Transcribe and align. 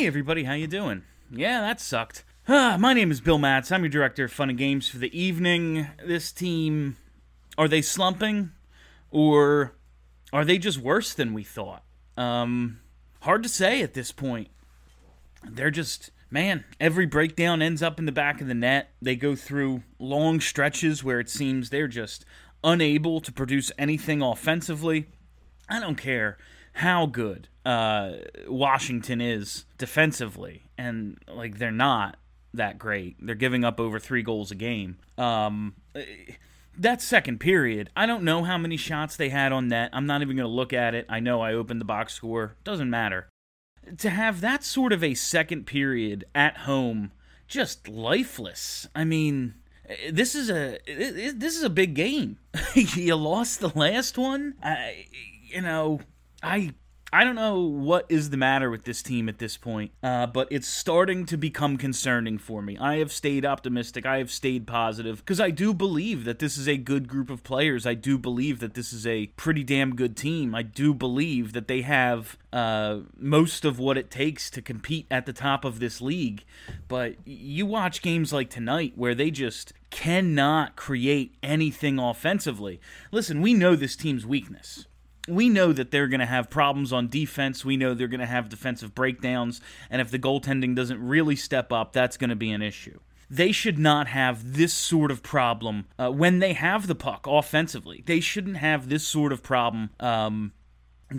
Hey 0.00 0.06
everybody, 0.06 0.44
how 0.44 0.54
you 0.54 0.66
doing? 0.66 1.02
Yeah, 1.30 1.60
that 1.60 1.78
sucked. 1.78 2.24
My 2.48 2.94
name 2.94 3.10
is 3.10 3.20
Bill 3.20 3.36
Matz. 3.36 3.70
I'm 3.70 3.82
your 3.82 3.90
director 3.90 4.24
of 4.24 4.32
fun 4.32 4.48
and 4.48 4.58
games 4.58 4.88
for 4.88 4.96
the 4.96 5.14
evening. 5.14 5.88
This 6.02 6.32
team, 6.32 6.96
are 7.58 7.68
they 7.68 7.82
slumping, 7.82 8.52
or 9.10 9.74
are 10.32 10.46
they 10.46 10.56
just 10.56 10.78
worse 10.78 11.12
than 11.12 11.34
we 11.34 11.44
thought? 11.44 11.84
Um, 12.16 12.80
hard 13.20 13.42
to 13.42 13.48
say 13.50 13.82
at 13.82 13.92
this 13.92 14.10
point. 14.10 14.48
They're 15.46 15.70
just 15.70 16.12
man. 16.30 16.64
Every 16.80 17.04
breakdown 17.04 17.60
ends 17.60 17.82
up 17.82 17.98
in 17.98 18.06
the 18.06 18.10
back 18.10 18.40
of 18.40 18.46
the 18.46 18.54
net. 18.54 18.94
They 19.02 19.16
go 19.16 19.36
through 19.36 19.82
long 19.98 20.40
stretches 20.40 21.04
where 21.04 21.20
it 21.20 21.28
seems 21.28 21.68
they're 21.68 21.88
just 21.88 22.24
unable 22.64 23.20
to 23.20 23.30
produce 23.30 23.70
anything 23.76 24.22
offensively. 24.22 25.08
I 25.68 25.78
don't 25.78 25.96
care 25.96 26.38
how 26.74 27.06
good 27.06 27.48
uh, 27.64 28.12
Washington 28.46 29.20
is 29.20 29.66
defensively, 29.78 30.64
and 30.78 31.18
like 31.28 31.58
they're 31.58 31.70
not 31.70 32.16
that 32.54 32.78
great. 32.78 33.16
They're 33.20 33.34
giving 33.34 33.64
up 33.64 33.80
over 33.80 33.98
three 33.98 34.22
goals 34.22 34.50
a 34.50 34.54
game. 34.54 34.98
Um, 35.18 35.74
that 36.76 37.02
second 37.02 37.38
period, 37.38 37.90
I 37.94 38.06
don't 38.06 38.24
know 38.24 38.44
how 38.44 38.58
many 38.58 38.76
shots 38.76 39.16
they 39.16 39.28
had 39.28 39.52
on 39.52 39.68
net. 39.68 39.90
I'm 39.92 40.06
not 40.06 40.22
even 40.22 40.36
going 40.36 40.48
to 40.48 40.54
look 40.54 40.72
at 40.72 40.94
it. 40.94 41.06
I 41.08 41.20
know 41.20 41.40
I 41.40 41.52
opened 41.52 41.80
the 41.80 41.86
box 41.86 42.14
score. 42.14 42.56
Doesn't 42.64 42.90
matter. 42.90 43.28
To 43.98 44.10
have 44.10 44.40
that 44.40 44.64
sort 44.64 44.92
of 44.92 45.02
a 45.02 45.14
second 45.14 45.66
period 45.66 46.24
at 46.34 46.58
home, 46.58 47.12
just 47.48 47.88
lifeless. 47.88 48.86
I 48.94 49.04
mean, 49.04 49.54
this 50.10 50.34
is 50.34 50.50
a 50.50 50.78
this 50.86 51.56
is 51.56 51.62
a 51.62 51.70
big 51.70 51.94
game. 51.94 52.38
you 52.74 53.16
lost 53.16 53.60
the 53.60 53.76
last 53.76 54.16
one. 54.16 54.54
I, 54.62 55.06
you 55.48 55.60
know, 55.60 56.00
I 56.42 56.74
I 57.12 57.24
don't 57.24 57.34
know 57.34 57.58
what 57.58 58.06
is 58.08 58.30
the 58.30 58.36
matter 58.36 58.70
with 58.70 58.84
this 58.84 59.02
team 59.02 59.28
at 59.28 59.38
this 59.38 59.56
point, 59.56 59.90
uh, 60.00 60.28
but 60.28 60.46
it's 60.48 60.68
starting 60.68 61.26
to 61.26 61.36
become 61.36 61.76
concerning 61.76 62.38
for 62.38 62.62
me. 62.62 62.78
I 62.78 62.98
have 62.98 63.10
stayed 63.10 63.44
optimistic. 63.44 64.06
I 64.06 64.18
have 64.18 64.30
stayed 64.30 64.64
positive 64.64 65.18
because 65.18 65.40
I 65.40 65.50
do 65.50 65.74
believe 65.74 66.24
that 66.24 66.38
this 66.38 66.56
is 66.56 66.68
a 66.68 66.76
good 66.76 67.08
group 67.08 67.28
of 67.28 67.42
players. 67.42 67.84
I 67.84 67.94
do 67.94 68.16
believe 68.16 68.60
that 68.60 68.74
this 68.74 68.92
is 68.92 69.08
a 69.08 69.26
pretty 69.36 69.64
damn 69.64 69.96
good 69.96 70.16
team. 70.16 70.54
I 70.54 70.62
do 70.62 70.94
believe 70.94 71.52
that 71.52 71.66
they 71.66 71.82
have 71.82 72.38
uh, 72.52 73.00
most 73.16 73.64
of 73.64 73.80
what 73.80 73.98
it 73.98 74.08
takes 74.08 74.48
to 74.50 74.62
compete 74.62 75.08
at 75.10 75.26
the 75.26 75.32
top 75.32 75.64
of 75.64 75.80
this 75.80 76.00
league. 76.00 76.44
But 76.86 77.16
you 77.24 77.66
watch 77.66 78.02
games 78.02 78.32
like 78.32 78.50
tonight 78.50 78.92
where 78.94 79.16
they 79.16 79.32
just 79.32 79.72
cannot 79.90 80.76
create 80.76 81.34
anything 81.42 81.98
offensively. 81.98 82.80
Listen, 83.10 83.40
we 83.40 83.52
know 83.52 83.74
this 83.74 83.96
team's 83.96 84.24
weakness 84.24 84.86
we 85.30 85.48
know 85.48 85.72
that 85.72 85.90
they're 85.90 86.08
going 86.08 86.20
to 86.20 86.26
have 86.26 86.50
problems 86.50 86.92
on 86.92 87.08
defense. 87.08 87.64
We 87.64 87.76
know 87.76 87.94
they're 87.94 88.08
going 88.08 88.20
to 88.20 88.26
have 88.26 88.48
defensive 88.48 88.94
breakdowns. 88.94 89.60
And 89.88 90.00
if 90.00 90.10
the 90.10 90.18
goaltending 90.18 90.74
doesn't 90.74 91.02
really 91.02 91.36
step 91.36 91.72
up, 91.72 91.92
that's 91.92 92.16
going 92.16 92.30
to 92.30 92.36
be 92.36 92.50
an 92.50 92.62
issue. 92.62 93.00
They 93.28 93.52
should 93.52 93.78
not 93.78 94.08
have 94.08 94.54
this 94.54 94.74
sort 94.74 95.12
of 95.12 95.22
problem 95.22 95.86
uh, 95.98 96.10
when 96.10 96.40
they 96.40 96.52
have 96.52 96.88
the 96.88 96.96
puck 96.96 97.26
offensively. 97.28 98.02
They 98.04 98.18
shouldn't 98.18 98.56
have 98.56 98.88
this 98.88 99.06
sort 99.06 99.32
of 99.32 99.42
problem 99.42 99.90
um, 100.00 100.52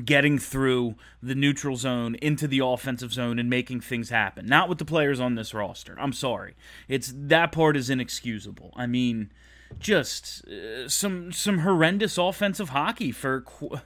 getting 0.04 0.38
through 0.38 0.96
the 1.24 1.36
neutral 1.36 1.78
zone 1.78 2.16
into 2.16 2.48
the 2.48 2.60
offensive 2.60 3.14
zone 3.14 3.40
and 3.40 3.50
making 3.50 3.80
things 3.80 4.10
happen. 4.10 4.46
Not 4.46 4.68
with 4.68 4.78
the 4.78 4.86
players 4.86 5.22
on 5.22 5.36
this 5.36 5.54
roster. 5.54 5.96
I'm 5.98 6.14
sorry. 6.14 6.56
It's 6.90 7.14
that 7.16 7.54
part 7.54 7.78
is 7.78 7.90
inexcusable. 7.90 8.74
I 8.76 8.88
mean, 8.88 9.32
just 9.80 10.48
uh, 10.48 10.88
some 10.88 11.32
some 11.32 11.60
horrendous 11.60 12.18
offensive 12.18 12.70
hockey 12.70 13.12
for 13.12 13.42
qu- 13.42 13.80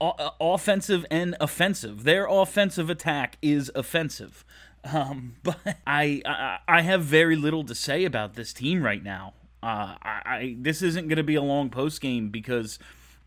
offensive 0.40 1.06
and 1.10 1.36
offensive. 1.40 2.04
Their 2.04 2.26
offensive 2.26 2.90
attack 2.90 3.38
is 3.42 3.70
offensive. 3.74 4.44
Um, 4.84 5.36
but 5.42 5.58
I, 5.86 6.22
I, 6.26 6.58
I 6.68 6.80
have 6.82 7.02
very 7.02 7.36
little 7.36 7.64
to 7.64 7.74
say 7.74 8.04
about 8.04 8.34
this 8.34 8.52
team 8.52 8.82
right 8.82 9.02
now. 9.02 9.34
Uh, 9.62 9.96
I, 10.02 10.20
I 10.26 10.56
this 10.58 10.82
isn't 10.82 11.08
going 11.08 11.16
to 11.16 11.22
be 11.22 11.36
a 11.36 11.42
long 11.42 11.70
post 11.70 12.00
game 12.00 12.28
because 12.28 12.78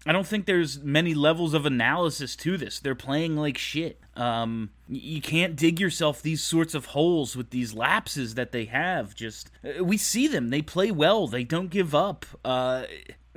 I 0.05 0.13
don't 0.13 0.27
think 0.27 0.45
there's 0.45 0.79
many 0.79 1.13
levels 1.13 1.53
of 1.53 1.65
analysis 1.65 2.35
to 2.37 2.57
this. 2.57 2.79
They're 2.79 2.95
playing 2.95 3.35
like 3.35 3.57
shit. 3.57 3.99
Um, 4.15 4.69
you 4.87 5.21
can't 5.21 5.55
dig 5.55 5.79
yourself 5.79 6.21
these 6.21 6.41
sorts 6.41 6.73
of 6.73 6.87
holes 6.87 7.35
with 7.35 7.49
these 7.49 7.73
lapses 7.73 8.35
that 8.35 8.51
they 8.51 8.65
have. 8.65 9.15
Just 9.15 9.49
uh, 9.63 9.83
we 9.83 9.97
see 9.97 10.27
them. 10.27 10.49
They 10.49 10.61
play 10.61 10.91
well. 10.91 11.27
They 11.27 11.43
don't 11.43 11.69
give 11.69 11.93
up. 11.93 12.25
Uh, 12.45 12.85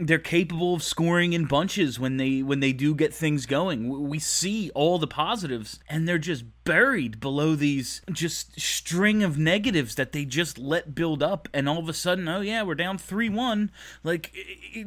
they're 0.00 0.18
capable 0.18 0.74
of 0.74 0.82
scoring 0.82 1.32
in 1.32 1.44
bunches 1.44 2.00
when 2.00 2.16
they 2.16 2.42
when 2.42 2.60
they 2.60 2.72
do 2.72 2.94
get 2.94 3.12
things 3.12 3.46
going. 3.46 4.08
We 4.08 4.18
see 4.18 4.70
all 4.74 4.98
the 4.98 5.06
positives 5.06 5.78
and 5.88 6.08
they're 6.08 6.18
just 6.18 6.44
buried 6.64 7.20
below 7.20 7.54
these 7.54 8.02
just 8.10 8.58
string 8.60 9.22
of 9.22 9.38
negatives 9.38 9.94
that 9.96 10.12
they 10.12 10.24
just 10.24 10.58
let 10.58 10.94
build 10.94 11.22
up 11.22 11.48
and 11.52 11.68
all 11.68 11.78
of 11.78 11.88
a 11.88 11.92
sudden, 11.92 12.28
oh 12.28 12.40
yeah, 12.40 12.62
we're 12.62 12.74
down 12.74 12.98
3-1. 12.98 13.70
Like 14.02 14.34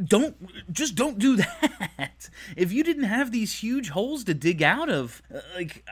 don't 0.03 0.73
just 0.73 0.95
don't 0.95 1.19
do 1.19 1.35
that. 1.97 2.29
If 2.55 2.71
you 2.71 2.83
didn't 2.83 3.03
have 3.03 3.31
these 3.31 3.59
huge 3.59 3.89
holes 3.89 4.23
to 4.25 4.33
dig 4.33 4.63
out 4.63 4.89
of, 4.89 5.21
uh, 5.33 5.39
like 5.55 5.85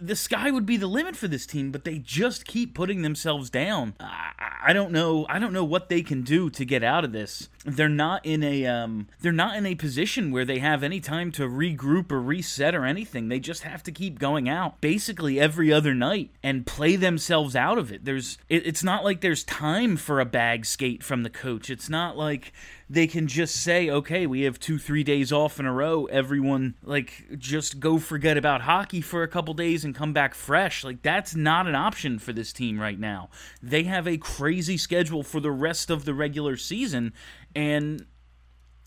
the 0.00 0.16
sky 0.16 0.50
would 0.50 0.66
be 0.66 0.76
the 0.76 0.86
limit 0.86 1.16
for 1.16 1.28
this 1.28 1.46
team, 1.46 1.70
but 1.70 1.84
they 1.84 1.98
just 1.98 2.44
keep 2.44 2.74
putting 2.74 3.02
themselves 3.02 3.50
down. 3.50 3.94
I, 4.00 4.32
I, 4.66 4.72
don't 4.72 4.92
know. 4.92 5.26
I 5.28 5.38
don't 5.38 5.52
know 5.52 5.64
what 5.64 5.88
they 5.88 6.02
can 6.02 6.22
do 6.22 6.50
to 6.50 6.64
get 6.64 6.82
out 6.82 7.04
of 7.04 7.12
this. 7.12 7.48
They're 7.64 7.88
not 7.88 8.26
in 8.26 8.42
a 8.42 8.66
um, 8.66 9.06
they're 9.20 9.30
not 9.30 9.56
in 9.56 9.66
a 9.66 9.76
position 9.76 10.32
where 10.32 10.44
they 10.44 10.58
have 10.58 10.82
any 10.82 11.00
time 11.00 11.30
to 11.32 11.42
regroup 11.42 12.10
or 12.10 12.20
reset 12.20 12.74
or 12.74 12.84
anything. 12.84 13.28
They 13.28 13.38
just 13.38 13.62
have 13.62 13.82
to 13.84 13.92
keep 13.92 14.18
going 14.18 14.48
out 14.48 14.80
basically 14.80 15.38
every 15.38 15.72
other 15.72 15.94
night 15.94 16.30
and 16.42 16.66
play 16.66 16.96
themselves 16.96 17.54
out 17.54 17.78
of 17.78 17.92
it. 17.92 18.04
There's 18.04 18.38
it, 18.48 18.66
it's 18.66 18.82
not 18.82 19.04
like 19.04 19.20
there's 19.20 19.44
time 19.44 19.96
for 19.96 20.18
a 20.18 20.24
bag 20.24 20.66
skate 20.66 21.04
from 21.04 21.22
the 21.22 21.30
coach. 21.30 21.70
It's 21.70 21.88
not 21.88 22.16
like 22.16 22.52
they 22.92 23.06
can 23.06 23.26
just 23.26 23.56
say, 23.56 23.88
okay, 23.88 24.26
we 24.26 24.42
have 24.42 24.60
two, 24.60 24.78
three 24.78 25.02
days 25.02 25.32
off 25.32 25.58
in 25.58 25.64
a 25.64 25.72
row. 25.72 26.04
Everyone, 26.04 26.74
like, 26.82 27.24
just 27.38 27.80
go 27.80 27.98
forget 27.98 28.36
about 28.36 28.60
hockey 28.60 29.00
for 29.00 29.22
a 29.22 29.28
couple 29.28 29.54
days 29.54 29.82
and 29.82 29.94
come 29.94 30.12
back 30.12 30.34
fresh. 30.34 30.84
Like, 30.84 31.00
that's 31.00 31.34
not 31.34 31.66
an 31.66 31.74
option 31.74 32.18
for 32.18 32.34
this 32.34 32.52
team 32.52 32.78
right 32.78 33.00
now. 33.00 33.30
They 33.62 33.84
have 33.84 34.06
a 34.06 34.18
crazy 34.18 34.76
schedule 34.76 35.22
for 35.22 35.40
the 35.40 35.50
rest 35.50 35.88
of 35.88 36.04
the 36.04 36.12
regular 36.12 36.58
season, 36.58 37.14
and 37.56 38.04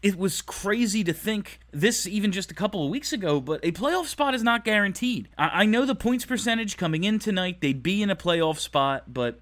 it 0.03 0.19
was 0.19 0.43
crazy 0.43 1.03
to 1.03 1.11
think 1.11 1.59
this 1.71 2.05
even 2.05 2.31
just 2.31 2.51
a 2.51 2.53
couple 2.53 2.83
of 2.83 2.91
weeks 2.91 3.11
ago, 3.11 3.41
but 3.41 3.59
a 3.63 3.71
playoff 3.71 4.05
spot 4.05 4.35
is 4.35 4.43
not 4.43 4.63
guaranteed. 4.63 5.29
I, 5.35 5.65
know 5.65 5.83
the 5.83 5.95
points 5.95 6.25
percentage 6.25 6.77
coming 6.77 7.03
in 7.03 7.17
tonight, 7.17 7.59
they'd 7.59 7.81
be 7.81 8.03
in 8.03 8.11
a 8.11 8.15
playoff 8.15 8.59
spot, 8.59 9.11
but 9.11 9.39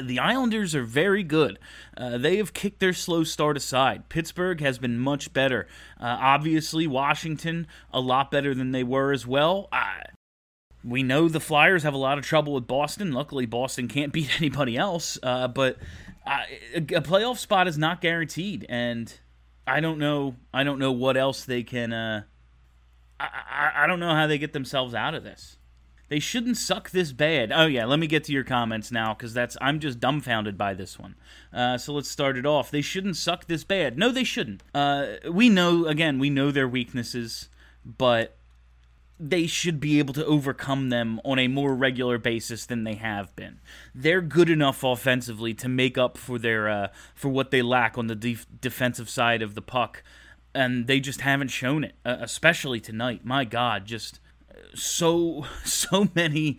the 0.00 0.18
Islanders 0.18 0.74
are 0.74 0.82
very 0.82 1.22
good. 1.22 1.58
Uh, 1.96 2.18
they 2.18 2.36
have 2.36 2.52
kicked 2.52 2.80
their 2.80 2.92
slow 2.92 3.24
start 3.24 3.56
aside. 3.56 4.08
Pittsburgh 4.08 4.60
has 4.60 4.78
been 4.78 4.98
much 4.98 5.32
better. 5.32 5.66
Uh, 6.00 6.16
obviously, 6.20 6.86
Washington 6.86 7.66
a 7.92 8.00
lot 8.00 8.30
better 8.30 8.54
than 8.54 8.72
they 8.72 8.84
were 8.84 9.12
as 9.12 9.26
well. 9.26 9.68
Uh, 9.72 10.00
we 10.84 11.02
know 11.02 11.28
the 11.28 11.40
Flyers 11.40 11.82
have 11.82 11.94
a 11.94 11.98
lot 11.98 12.18
of 12.18 12.24
trouble 12.24 12.52
with 12.54 12.66
Boston. 12.66 13.12
Luckily, 13.12 13.46
Boston 13.46 13.88
can't 13.88 14.12
beat 14.12 14.36
anybody 14.38 14.76
else. 14.76 15.18
Uh, 15.22 15.48
but 15.48 15.78
uh, 16.26 16.42
a 16.74 16.80
playoff 17.02 17.38
spot 17.38 17.68
is 17.68 17.76
not 17.76 18.00
guaranteed, 18.00 18.66
and 18.68 19.12
I 19.66 19.80
don't 19.80 19.98
know. 19.98 20.36
I 20.54 20.64
don't 20.64 20.78
know 20.78 20.92
what 20.92 21.16
else 21.16 21.44
they 21.44 21.62
can. 21.62 21.92
I, 21.92 22.22
I, 23.18 23.72
I 23.76 23.86
don't 23.86 24.00
know 24.00 24.14
how 24.14 24.26
they 24.26 24.38
get 24.38 24.52
themselves 24.52 24.94
out 24.94 25.14
of 25.14 25.24
this. 25.24 25.58
They 26.08 26.20
shouldn't 26.20 26.56
suck 26.56 26.90
this 26.90 27.12
bad. 27.12 27.50
Oh 27.52 27.66
yeah, 27.66 27.84
let 27.84 27.98
me 27.98 28.06
get 28.06 28.24
to 28.24 28.32
your 28.32 28.44
comments 28.44 28.92
now 28.92 29.14
because 29.14 29.34
that's 29.34 29.56
I'm 29.60 29.80
just 29.80 29.98
dumbfounded 29.98 30.56
by 30.56 30.74
this 30.74 30.98
one. 30.98 31.16
Uh, 31.52 31.78
so 31.78 31.92
let's 31.92 32.08
start 32.08 32.36
it 32.36 32.46
off. 32.46 32.70
They 32.70 32.82
shouldn't 32.82 33.16
suck 33.16 33.46
this 33.46 33.64
bad. 33.64 33.98
No, 33.98 34.10
they 34.10 34.24
shouldn't. 34.24 34.62
Uh, 34.72 35.14
we 35.30 35.48
know 35.48 35.86
again, 35.86 36.18
we 36.18 36.30
know 36.30 36.50
their 36.50 36.68
weaknesses, 36.68 37.48
but 37.84 38.36
they 39.18 39.46
should 39.46 39.80
be 39.80 39.98
able 39.98 40.12
to 40.14 40.24
overcome 40.26 40.90
them 40.90 41.20
on 41.24 41.38
a 41.38 41.48
more 41.48 41.74
regular 41.74 42.18
basis 42.18 42.66
than 42.66 42.84
they 42.84 42.94
have 42.94 43.34
been. 43.34 43.60
They're 43.94 44.20
good 44.20 44.50
enough 44.50 44.84
offensively 44.84 45.54
to 45.54 45.68
make 45.68 45.96
up 45.96 46.18
for 46.18 46.38
their 46.38 46.68
uh, 46.68 46.88
for 47.14 47.30
what 47.30 47.50
they 47.50 47.62
lack 47.62 47.98
on 47.98 48.06
the 48.06 48.14
def- 48.14 48.46
defensive 48.60 49.08
side 49.08 49.42
of 49.42 49.54
the 49.54 49.62
puck, 49.62 50.04
and 50.54 50.86
they 50.86 51.00
just 51.00 51.22
haven't 51.22 51.48
shown 51.48 51.82
it. 51.82 51.94
Uh, 52.04 52.18
especially 52.20 52.78
tonight. 52.78 53.24
My 53.24 53.44
God, 53.44 53.86
just 53.86 54.20
so 54.74 55.46
so 55.64 56.08
many 56.14 56.58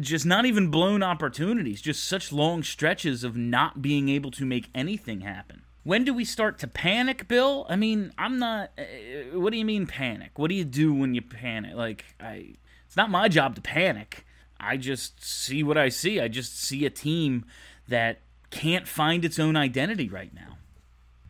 just 0.00 0.26
not 0.26 0.44
even 0.44 0.68
blown 0.68 1.02
opportunities, 1.02 1.80
just 1.80 2.04
such 2.04 2.32
long 2.32 2.62
stretches 2.62 3.24
of 3.24 3.36
not 3.36 3.80
being 3.80 4.08
able 4.08 4.30
to 4.32 4.44
make 4.44 4.68
anything 4.74 5.22
happen. 5.22 5.62
When 5.82 6.04
do 6.04 6.12
we 6.12 6.26
start 6.26 6.58
to 6.58 6.66
panic, 6.66 7.26
Bill? 7.26 7.66
I 7.68 7.76
mean, 7.76 8.12
I'm 8.18 8.38
not. 8.38 8.70
Uh, 8.78 9.38
what 9.38 9.50
do 9.50 9.56
you 9.56 9.64
mean 9.64 9.86
panic? 9.86 10.32
What 10.36 10.48
do 10.50 10.54
you 10.54 10.64
do 10.64 10.92
when 10.92 11.14
you 11.14 11.22
panic? 11.22 11.74
Like, 11.74 12.04
I, 12.20 12.56
it's 12.86 12.96
not 12.96 13.10
my 13.10 13.28
job 13.28 13.54
to 13.54 13.62
panic. 13.62 14.26
I 14.58 14.76
just 14.76 15.24
see 15.24 15.62
what 15.62 15.78
I 15.78 15.88
see. 15.88 16.20
I 16.20 16.28
just 16.28 16.60
see 16.60 16.84
a 16.84 16.90
team 16.90 17.46
that 17.88 18.20
can't 18.50 18.86
find 18.86 19.24
its 19.24 19.38
own 19.38 19.56
identity 19.56 20.08
right 20.08 20.34
now. 20.34 20.58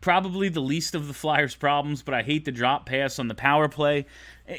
Probably 0.01 0.49
the 0.49 0.59
least 0.59 0.95
of 0.95 1.07
the 1.07 1.13
Flyers' 1.13 1.55
problems, 1.55 2.01
but 2.01 2.13
I 2.13 2.23
hate 2.23 2.45
the 2.45 2.51
drop 2.51 2.85
pass 2.85 3.19
on 3.19 3.27
the 3.27 3.35
power 3.35 3.69
play. 3.69 4.05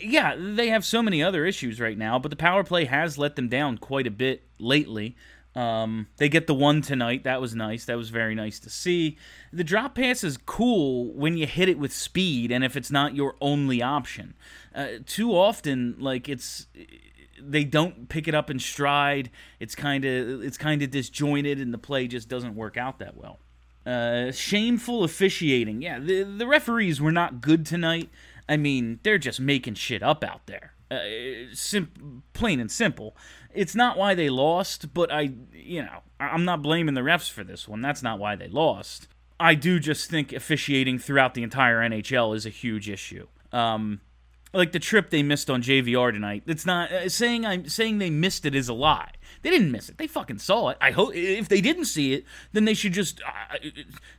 Yeah, 0.01 0.35
they 0.39 0.69
have 0.69 0.85
so 0.85 1.03
many 1.03 1.23
other 1.23 1.45
issues 1.45 1.81
right 1.81 1.99
now, 1.99 2.19
but 2.19 2.31
the 2.31 2.37
power 2.37 2.65
play 2.65 2.87
has 2.87 3.19
let 3.19 3.37
them 3.37 3.49
down 3.49 3.79
quite 3.79 4.07
a 4.07 4.11
bit 4.11 4.45
lately. 4.59 5.17
Um, 5.55 6.07
they 6.17 6.29
get 6.31 6.47
the 6.47 6.55
one 6.55 6.81
tonight. 6.81 7.25
That 7.25 7.41
was 7.41 7.55
nice. 7.55 7.85
That 7.85 7.99
was 7.99 8.09
very 8.09 8.35
nice 8.35 8.59
to 8.61 8.71
see. 8.71 9.19
The 9.53 9.65
drop 9.65 9.95
pass 9.95 10.25
is 10.25 10.39
cool 10.39 11.13
when 11.13 11.37
you 11.37 11.47
hit 11.47 11.69
it 11.69 11.79
with 11.79 11.93
speed 11.93 12.51
and 12.51 12.65
if 12.65 12.75
it's 12.77 12.91
not 12.91 13.15
your 13.15 13.35
only 13.41 13.83
option. 13.83 14.35
Uh, 14.75 14.87
too 15.05 15.37
often, 15.37 15.97
like 15.99 16.29
it's 16.29 16.69
they 17.39 17.65
don't 17.65 18.09
pick 18.09 18.29
it 18.29 18.35
up 18.35 18.49
in 18.49 18.59
stride. 18.59 19.31
It's 19.61 19.75
kind 19.75 20.05
of 20.05 20.43
it's 20.43 20.57
kind 20.57 20.81
of 20.81 20.91
disjointed, 20.91 21.59
and 21.59 21.75
the 21.75 21.79
play 21.79 22.07
just 22.07 22.29
doesn't 22.29 22.55
work 22.55 22.77
out 22.79 22.99
that 23.01 23.17
well. 23.17 23.39
Uh, 23.85 24.31
shameful 24.31 25.03
officiating. 25.05 25.83
Yeah, 25.83 25.99
the 25.99 26.23
the 26.23 26.47
referees 26.47 27.01
were 27.01 27.13
not 27.13 27.41
good 27.41 27.67
tonight. 27.67 28.11
I 28.49 28.57
mean, 28.57 29.01
they're 29.03 29.19
just 29.19 29.41
making 29.41 29.75
shit 29.75 30.03
up 30.03 30.23
out 30.23 30.47
there. 30.47 30.75
Uh, 30.91 30.99
sim- 31.53 32.23
plain 32.33 32.61
and 32.61 32.71
simple. 32.71 33.17
It's 33.55 33.75
not 33.75 33.97
why 33.97 34.15
they 34.15 34.29
lost, 34.29 34.93
but 34.93 35.13
I, 35.13 35.33
you 35.53 35.83
know, 35.83 36.01
I'm 36.21 36.45
not 36.45 36.63
blaming 36.63 36.95
the 36.95 37.01
refs 37.01 37.31
for 37.31 37.45
this 37.45 37.67
one. 37.67 37.81
That's 37.81 38.03
not 38.03 38.19
why 38.19 38.37
they 38.37 38.49
lost. 38.49 39.09
I 39.41 39.55
do 39.55 39.81
just 39.81 40.11
think 40.11 40.33
officiating 40.33 40.99
throughout 40.99 41.35
the 41.35 41.43
entire 41.43 41.79
NHL 41.79 42.37
is 42.37 42.47
a 42.47 42.51
huge 42.51 42.89
issue. 42.89 43.27
Um, 43.53 44.01
like 44.53 44.73
the 44.73 44.79
trip 44.79 45.11
they 45.11 45.23
missed 45.23 45.51
on 45.51 45.63
JVR 45.63 46.13
tonight. 46.13 46.43
It's 46.47 46.67
not 46.67 46.93
uh, 46.93 47.09
saying 47.09 47.47
I'm 47.47 47.69
saying 47.69 47.99
they 47.99 48.11
missed 48.11 48.45
it 48.45 48.55
is 48.55 48.69
a 48.69 48.75
lie. 48.75 49.13
They 49.43 49.51
didn't 49.51 49.73
miss 49.73 49.89
it. 49.89 49.99
They 49.99 50.07
fucking 50.07 50.39
saw 50.39 50.69
it. 50.69 50.79
I 50.81 50.93
hope 50.93 51.15
if 51.15 51.49
they 51.49 51.61
didn't 51.61 51.87
see 51.87 52.15
it, 52.15 52.25
then 52.53 52.65
they 52.65 52.75
should 52.75 52.93
just 52.93 53.21
uh, 53.23 53.59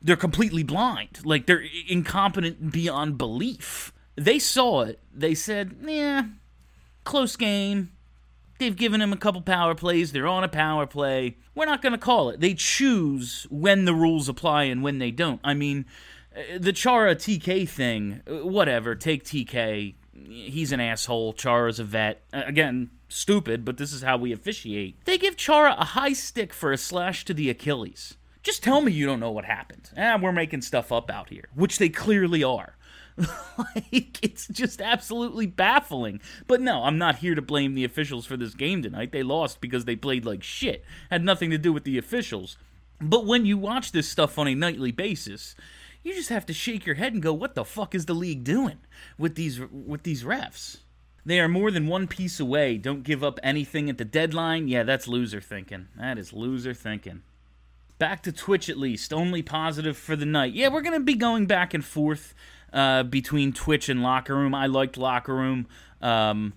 they're 0.01 0.15
completely 0.15 0.63
blind. 0.63 1.25
Like 1.25 1.45
they're 1.45 1.63
incompetent 1.87 2.71
beyond 2.71 3.17
belief. 3.17 3.93
They 4.15 4.37
saw 4.37 4.81
it. 4.81 4.99
They 5.13 5.33
said, 5.33 5.77
"Yeah, 5.83 6.25
close 7.03 7.35
game. 7.35 7.91
They've 8.59 8.75
given 8.75 9.01
him 9.01 9.11
a 9.11 9.17
couple 9.17 9.41
power 9.41 9.75
plays. 9.75 10.11
They're 10.11 10.27
on 10.27 10.43
a 10.43 10.49
power 10.49 10.85
play. 10.85 11.37
We're 11.55 11.65
not 11.65 11.81
going 11.81 11.93
to 11.93 11.97
call 11.97 12.29
it." 12.29 12.41
They 12.41 12.53
choose 12.53 13.47
when 13.49 13.85
the 13.85 13.93
rules 13.93 14.27
apply 14.27 14.63
and 14.63 14.83
when 14.83 14.99
they 14.99 15.11
don't. 15.11 15.39
I 15.43 15.53
mean, 15.53 15.85
uh, 16.35 16.57
the 16.59 16.73
Chara 16.73 17.15
TK 17.15 17.67
thing, 17.67 18.21
uh, 18.29 18.45
whatever, 18.45 18.93
take 18.93 19.23
TK 19.23 19.95
he's 20.27 20.71
an 20.71 20.79
asshole. 20.79 21.33
Chara's 21.33 21.79
a 21.79 21.83
vet. 21.83 22.23
Again, 22.31 22.89
stupid, 23.13 23.63
but 23.63 23.77
this 23.77 23.94
is 23.94 24.01
how 24.01 24.18
we 24.18 24.31
officiate. 24.31 25.04
They 25.06 25.18
give 25.18 25.38
Chara 25.38 25.75
a 25.77 25.86
high 25.86 26.13
stick 26.13 26.54
for 26.54 26.71
a 26.71 26.77
slash 26.77 27.25
to 27.25 27.33
the 27.33 27.50
Achilles. 27.50 28.15
Just 28.42 28.63
tell 28.63 28.81
me 28.81 28.92
you 28.92 29.06
don't 29.06 29.21
know 29.21 29.31
what 29.31 29.45
happened. 29.45 29.89
Ah, 29.98 30.18
we're 30.21 30.33
making 30.33 30.62
stuff 30.62 30.92
up 30.92 31.10
out 31.10 31.30
here, 31.30 31.45
which 31.56 31.77
they 31.77 31.89
clearly 31.89 32.44
are. 32.44 32.75
like 33.57 34.24
it's 34.24 34.48
just 34.48 34.81
absolutely 34.81 35.45
baffling. 35.45 36.19
But 36.48 36.60
no, 36.60 36.83
I'm 36.83 36.98
not 36.98 37.18
here 37.18 37.36
to 37.36 37.42
blame 37.42 37.75
the 37.75 37.86
officials 37.86 38.25
for 38.25 38.36
this 38.36 38.56
game 38.56 38.81
tonight. 38.81 39.12
They 39.12 39.24
lost 39.24 39.62
because 39.62 39.86
they 39.86 39.95
played 39.95 40.25
like 40.25 40.44
shit. 40.44 40.83
Had 41.10 41.24
nothing 41.24 41.51
to 41.51 41.57
do 41.57 41.71
with 41.71 41.83
the 41.83 41.98
officials. 41.98 42.57
But 43.00 43.25
when 43.25 43.45
you 43.45 43.57
watch 43.57 43.92
this 43.92 44.10
stuff 44.10 44.38
on 44.38 44.48
a 44.48 44.56
nightly 44.56 44.92
basis, 44.92 45.56
you 46.04 46.13
just 46.13 46.30
have 46.30 46.45
to 46.48 46.54
shake 46.54 46.86
your 46.86 46.95
head 46.95 47.13
and 47.13 47.21
go, 47.21 47.33
"What 47.33 47.56
the 47.56 47.63
fuck 47.63 47.94
is 47.95 48.06
the 48.06 48.13
league 48.13 48.44
doing 48.44 48.80
with 49.18 49.36
these 49.36 49.60
with 49.60 50.04
these 50.04 50.24
refs?" 50.24 50.77
They 51.25 51.39
are 51.39 51.47
more 51.47 51.71
than 51.71 51.87
one 51.87 52.07
piece 52.07 52.39
away. 52.39 52.77
Don't 52.77 53.03
give 53.03 53.23
up 53.23 53.39
anything 53.41 53.89
at 53.89 53.97
the 53.97 54.05
deadline. 54.05 54.67
Yeah, 54.67 54.83
that's 54.83 55.07
loser 55.07 55.39
thinking. 55.39 55.87
That 55.97 56.17
is 56.17 56.33
loser 56.33 56.73
thinking. 56.73 57.21
Back 57.97 58.23
to 58.23 58.31
Twitch 58.31 58.69
at 58.69 58.77
least. 58.77 59.13
Only 59.13 59.41
positive 59.41 59.97
for 59.97 60.15
the 60.15 60.25
night. 60.25 60.53
Yeah, 60.53 60.67
we're 60.67 60.81
going 60.81 60.99
to 60.99 61.05
be 61.05 61.15
going 61.15 61.45
back 61.45 61.73
and 61.73 61.85
forth 61.85 62.33
uh, 62.73 63.03
between 63.03 63.53
Twitch 63.53 63.87
and 63.87 64.03
Locker 64.03 64.35
Room. 64.35 64.53
I 64.53 64.65
liked 64.65 64.97
Locker 64.97 65.33
Room. 65.33 65.67
Um, 66.01 66.53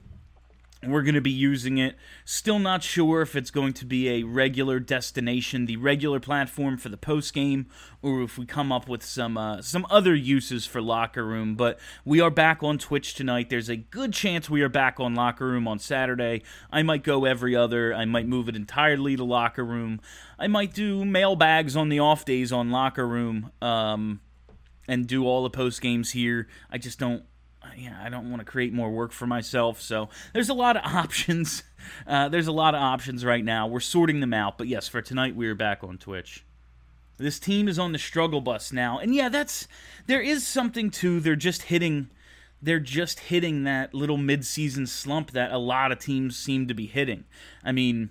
we're 0.87 1.03
going 1.03 1.15
to 1.15 1.21
be 1.21 1.31
using 1.31 1.79
it. 1.79 1.97
Still 2.25 2.59
not 2.59 2.83
sure 2.83 3.23
if 3.23 3.37
it's 3.37 3.51
going 3.51 3.73
to 3.75 3.85
be 3.85 4.09
a 4.09 4.23
regular 4.23 4.79
destination, 4.81 5.67
the 5.67 5.77
regular 5.77 6.21
platform 6.21 6.77
for 6.77 6.89
the 6.89 6.97
post 6.97 7.35
game, 7.35 7.67
or 8.03 8.23
if 8.23 8.39
we 8.39 8.47
come 8.47 8.73
up 8.73 8.89
with 8.89 9.03
some 9.03 9.37
uh, 9.37 9.63
some 9.63 9.87
other 9.91 10.15
uses 10.15 10.67
for 10.67 10.81
Locker 10.81 11.25
Room. 11.25 11.55
But 11.55 11.79
we 12.05 12.21
are 12.21 12.31
back 12.31 12.63
on 12.63 12.79
Twitch 12.79 13.15
tonight. 13.15 13.51
There's 13.51 13.69
a 13.69 13.77
good 13.77 14.13
chance 14.13 14.49
we 14.49 14.63
are 14.63 14.69
back 14.69 14.99
on 15.01 15.15
Locker 15.15 15.47
Room 15.47 15.69
on 15.69 15.79
Saturday. 15.79 16.43
I 16.71 16.83
might 16.83 17.03
go 17.03 17.25
every 17.25 17.55
other. 17.55 17.95
I 17.95 18.05
might 18.05 18.27
move 18.27 18.49
it 18.49 18.57
entirely 18.57 19.17
to 19.17 19.25
Locker 19.25 19.65
Room. 19.65 20.01
I 20.39 20.47
might 20.47 20.75
do 20.75 21.05
mailbags 21.05 21.77
on 21.77 21.89
the 21.89 22.01
off 22.01 22.25
days 22.25 22.53
on 22.53 22.71
Locker 22.71 23.07
Room. 23.07 23.51
Um, 23.61 24.21
and 24.89 25.07
do 25.07 25.27
all 25.27 25.43
the 25.43 25.51
post 25.51 25.81
games 25.81 26.13
here. 26.13 26.47
I 26.71 26.79
just 26.79 26.99
don't 26.99 27.25
yeah, 27.77 27.99
I 28.03 28.09
don't 28.09 28.31
want 28.31 28.41
to 28.41 28.45
create 28.45 28.73
more 28.73 28.91
work 28.91 29.13
for 29.13 29.27
myself. 29.27 29.81
So 29.81 30.09
there's 30.33 30.49
a 30.49 30.55
lot 30.55 30.77
of 30.77 30.83
options. 30.95 31.63
Uh, 32.07 32.29
there's 32.29 32.47
a 32.47 32.53
lot 32.53 32.75
of 32.75 32.81
options 32.81 33.25
right 33.25 33.45
now. 33.45 33.67
We're 33.67 33.81
sorting 33.81 34.21
them 34.21 34.35
out. 34.35 34.59
But 34.59 34.69
yes, 34.69 34.89
for 34.89 35.03
tonight, 35.03 35.37
we 35.37 35.49
are 35.49 35.55
back 35.55 35.83
on 35.83 35.99
Twitch. 35.99 36.45
This 37.19 37.39
team 37.39 37.67
is 37.69 37.79
on 37.79 37.93
the 37.93 37.99
struggle 37.99 38.41
bus 38.41 38.73
now. 38.73 38.99
And 38.99 39.15
yeah, 39.15 39.29
that's 39.29 39.67
there 40.07 40.21
is 40.21 40.47
something 40.47 40.91
to 40.91 41.21
they're 41.21 41.35
just 41.35 41.63
hitting 41.63 42.11
they're 42.61 42.81
just 42.81 43.21
hitting 43.21 43.65
that 43.65 43.95
little 43.95 44.19
midseason 44.19 44.89
slump 44.89 45.31
that 45.33 45.53
a 45.53 45.59
lot 45.59 45.93
of 45.93 45.99
teams 45.99 46.37
seem 46.37 46.67
to 46.69 46.75
be 46.75 46.87
hitting. 46.87 47.25
I 47.63 47.73
mean, 47.73 48.11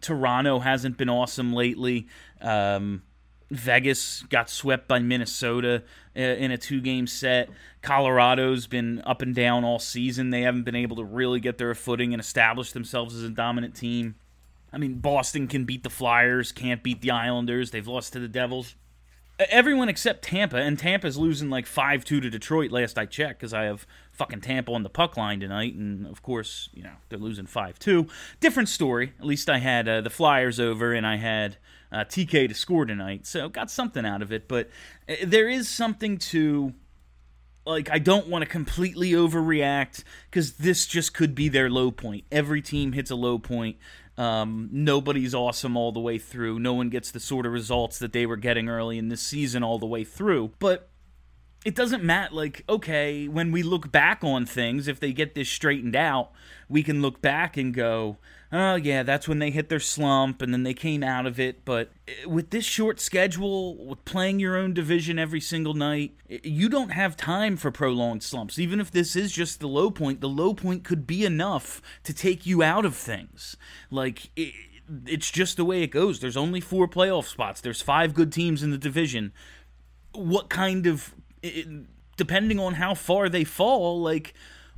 Toronto 0.00 0.60
hasn't 0.60 0.96
been 0.96 1.08
awesome 1.08 1.52
lately. 1.52 2.06
Um, 2.40 3.02
Vegas 3.50 4.22
got 4.24 4.50
swept 4.50 4.88
by 4.88 4.98
Minnesota 4.98 5.82
uh, 6.16 6.20
in 6.20 6.50
a 6.50 6.58
two 6.58 6.80
game 6.80 7.06
set. 7.06 7.48
Colorado's 7.82 8.66
been 8.66 9.00
up 9.02 9.22
and 9.22 9.34
down 9.34 9.64
all 9.64 9.78
season. 9.78 10.30
They 10.30 10.42
haven't 10.42 10.64
been 10.64 10.74
able 10.74 10.96
to 10.96 11.04
really 11.04 11.38
get 11.38 11.58
their 11.58 11.74
footing 11.74 12.12
and 12.12 12.20
establish 12.20 12.72
themselves 12.72 13.14
as 13.14 13.22
a 13.22 13.30
dominant 13.30 13.76
team. 13.76 14.16
I 14.72 14.78
mean, 14.78 14.94
Boston 14.94 15.46
can 15.46 15.64
beat 15.64 15.84
the 15.84 15.90
Flyers, 15.90 16.50
can't 16.50 16.82
beat 16.82 17.00
the 17.00 17.12
Islanders. 17.12 17.70
They've 17.70 17.86
lost 17.86 18.12
to 18.14 18.20
the 18.20 18.28
Devils. 18.28 18.74
Everyone 19.38 19.90
except 19.90 20.24
Tampa, 20.24 20.56
and 20.56 20.78
Tampa's 20.78 21.18
losing 21.18 21.50
like 21.50 21.66
5 21.66 22.04
2 22.04 22.20
to 22.20 22.30
Detroit 22.30 22.70
last 22.70 22.96
I 22.96 23.04
checked 23.04 23.40
because 23.40 23.52
I 23.52 23.64
have 23.64 23.86
fucking 24.12 24.40
Tampa 24.40 24.72
on 24.72 24.82
the 24.82 24.88
puck 24.88 25.16
line 25.16 25.40
tonight. 25.40 25.74
And 25.74 26.06
of 26.06 26.22
course, 26.22 26.70
you 26.72 26.82
know, 26.82 26.94
they're 27.08 27.18
losing 27.18 27.46
5 27.46 27.78
2. 27.78 28.06
Different 28.40 28.68
story. 28.68 29.12
At 29.18 29.26
least 29.26 29.50
I 29.50 29.58
had 29.58 29.88
uh, 29.88 30.00
the 30.00 30.10
Flyers 30.10 30.58
over 30.58 30.94
and 30.94 31.06
I 31.06 31.16
had 31.16 31.58
uh, 31.92 32.04
TK 32.04 32.48
to 32.48 32.54
score 32.54 32.86
tonight. 32.86 33.26
So 33.26 33.48
got 33.50 33.70
something 33.70 34.06
out 34.06 34.22
of 34.22 34.32
it. 34.32 34.48
But 34.48 34.70
uh, 35.08 35.16
there 35.24 35.48
is 35.48 35.68
something 35.68 36.16
to 36.18 36.72
like 37.66 37.90
I 37.90 37.98
don't 37.98 38.28
want 38.28 38.42
to 38.42 38.48
completely 38.48 39.10
overreact 39.10 40.04
because 40.30 40.54
this 40.54 40.86
just 40.86 41.12
could 41.12 41.34
be 41.34 41.48
their 41.48 41.68
low 41.68 41.90
point. 41.90 42.24
Every 42.30 42.62
team 42.62 42.92
hits 42.92 43.10
a 43.10 43.16
low 43.16 43.38
point. 43.38 43.76
Um, 44.18 44.68
nobody's 44.72 45.34
awesome 45.34 45.76
all 45.76 45.92
the 45.92 46.00
way 46.00 46.18
through. 46.18 46.58
No 46.58 46.74
one 46.74 46.88
gets 46.88 47.10
the 47.10 47.20
sort 47.20 47.46
of 47.46 47.52
results 47.52 47.98
that 47.98 48.12
they 48.12 48.24
were 48.26 48.36
getting 48.36 48.68
early 48.68 48.98
in 48.98 49.08
this 49.08 49.20
season 49.20 49.62
all 49.62 49.78
the 49.78 49.86
way 49.86 50.04
through. 50.04 50.52
But 50.58 50.88
it 51.66 51.74
doesn't 51.74 52.04
matter. 52.04 52.32
Like, 52.32 52.62
okay, 52.68 53.26
when 53.26 53.50
we 53.50 53.64
look 53.64 53.90
back 53.90 54.22
on 54.22 54.46
things, 54.46 54.86
if 54.86 55.00
they 55.00 55.12
get 55.12 55.34
this 55.34 55.48
straightened 55.48 55.96
out, 55.96 56.30
we 56.68 56.84
can 56.84 57.02
look 57.02 57.20
back 57.20 57.56
and 57.56 57.74
go, 57.74 58.18
oh, 58.52 58.76
yeah, 58.76 59.02
that's 59.02 59.26
when 59.26 59.40
they 59.40 59.50
hit 59.50 59.68
their 59.68 59.80
slump 59.80 60.40
and 60.40 60.52
then 60.52 60.62
they 60.62 60.74
came 60.74 61.02
out 61.02 61.26
of 61.26 61.40
it. 61.40 61.64
But 61.64 61.90
eh, 62.06 62.24
with 62.24 62.50
this 62.50 62.64
short 62.64 63.00
schedule, 63.00 63.84
with 63.84 64.04
playing 64.04 64.38
your 64.38 64.56
own 64.56 64.74
division 64.74 65.18
every 65.18 65.40
single 65.40 65.74
night, 65.74 66.14
eh, 66.30 66.38
you 66.44 66.68
don't 66.68 66.90
have 66.90 67.16
time 67.16 67.56
for 67.56 67.72
prolonged 67.72 68.22
slumps. 68.22 68.60
Even 68.60 68.78
if 68.78 68.92
this 68.92 69.16
is 69.16 69.32
just 69.32 69.58
the 69.58 69.66
low 69.66 69.90
point, 69.90 70.20
the 70.20 70.28
low 70.28 70.54
point 70.54 70.84
could 70.84 71.04
be 71.04 71.24
enough 71.24 71.82
to 72.04 72.14
take 72.14 72.46
you 72.46 72.62
out 72.62 72.84
of 72.84 72.94
things. 72.94 73.56
Like, 73.90 74.30
it, 74.36 74.54
it's 75.04 75.32
just 75.32 75.56
the 75.56 75.64
way 75.64 75.82
it 75.82 75.88
goes. 75.88 76.20
There's 76.20 76.36
only 76.36 76.60
four 76.60 76.86
playoff 76.86 77.24
spots. 77.24 77.60
There's 77.60 77.82
five 77.82 78.14
good 78.14 78.30
teams 78.30 78.62
in 78.62 78.70
the 78.70 78.78
division. 78.78 79.32
What 80.12 80.48
kind 80.48 80.86
of 80.86 81.12
it, 81.46 81.86
depending 82.16 82.58
on 82.58 82.74
how 82.74 82.94
far 82.94 83.28
they 83.28 83.44
fall, 83.44 84.00
like 84.00 84.34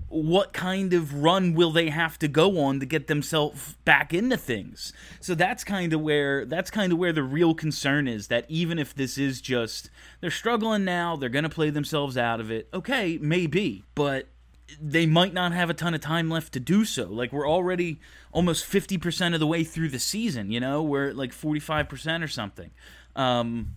what 0.08 0.54
kind 0.54 0.94
of 0.94 1.22
run 1.22 1.54
will 1.54 1.70
they 1.70 1.90
have 1.90 2.18
to 2.18 2.28
go 2.28 2.60
on 2.60 2.80
to 2.80 2.86
get 2.86 3.08
themselves 3.08 3.74
back 3.84 4.14
into 4.14 4.36
things? 4.36 4.92
So 5.20 5.34
that's 5.34 5.64
kind 5.64 5.92
of 5.92 6.00
where 6.00 6.44
that's 6.46 6.70
kind 6.70 6.92
of 6.92 6.98
where 6.98 7.12
the 7.12 7.22
real 7.22 7.54
concern 7.54 8.08
is 8.08 8.28
that 8.28 8.46
even 8.48 8.78
if 8.78 8.94
this 8.94 9.18
is 9.18 9.40
just 9.40 9.90
they're 10.20 10.30
struggling 10.30 10.84
now 10.84 11.16
they're 11.16 11.28
going 11.28 11.42
to 11.44 11.50
play 11.50 11.70
themselves 11.70 12.16
out 12.16 12.40
of 12.40 12.50
it 12.50 12.68
okay 12.72 13.18
maybe 13.20 13.84
but 13.94 14.28
they 14.80 15.06
might 15.06 15.32
not 15.32 15.52
have 15.52 15.70
a 15.70 15.74
ton 15.74 15.94
of 15.94 16.00
time 16.00 16.28
left 16.28 16.52
to 16.52 16.60
do 16.60 16.84
so. 16.84 17.04
Like 17.04 17.32
we're 17.32 17.48
already 17.48 18.00
almost 18.32 18.70
50% 18.70 19.32
of 19.32 19.40
the 19.40 19.46
way 19.46 19.64
through 19.64 19.88
the 19.88 19.98
season 19.98 20.50
you 20.50 20.60
know? 20.60 20.82
We're 20.82 21.08
at 21.08 21.16
like 21.16 21.32
45% 21.32 22.22
or 22.22 22.28
something. 22.28 22.70
Um 23.16 23.76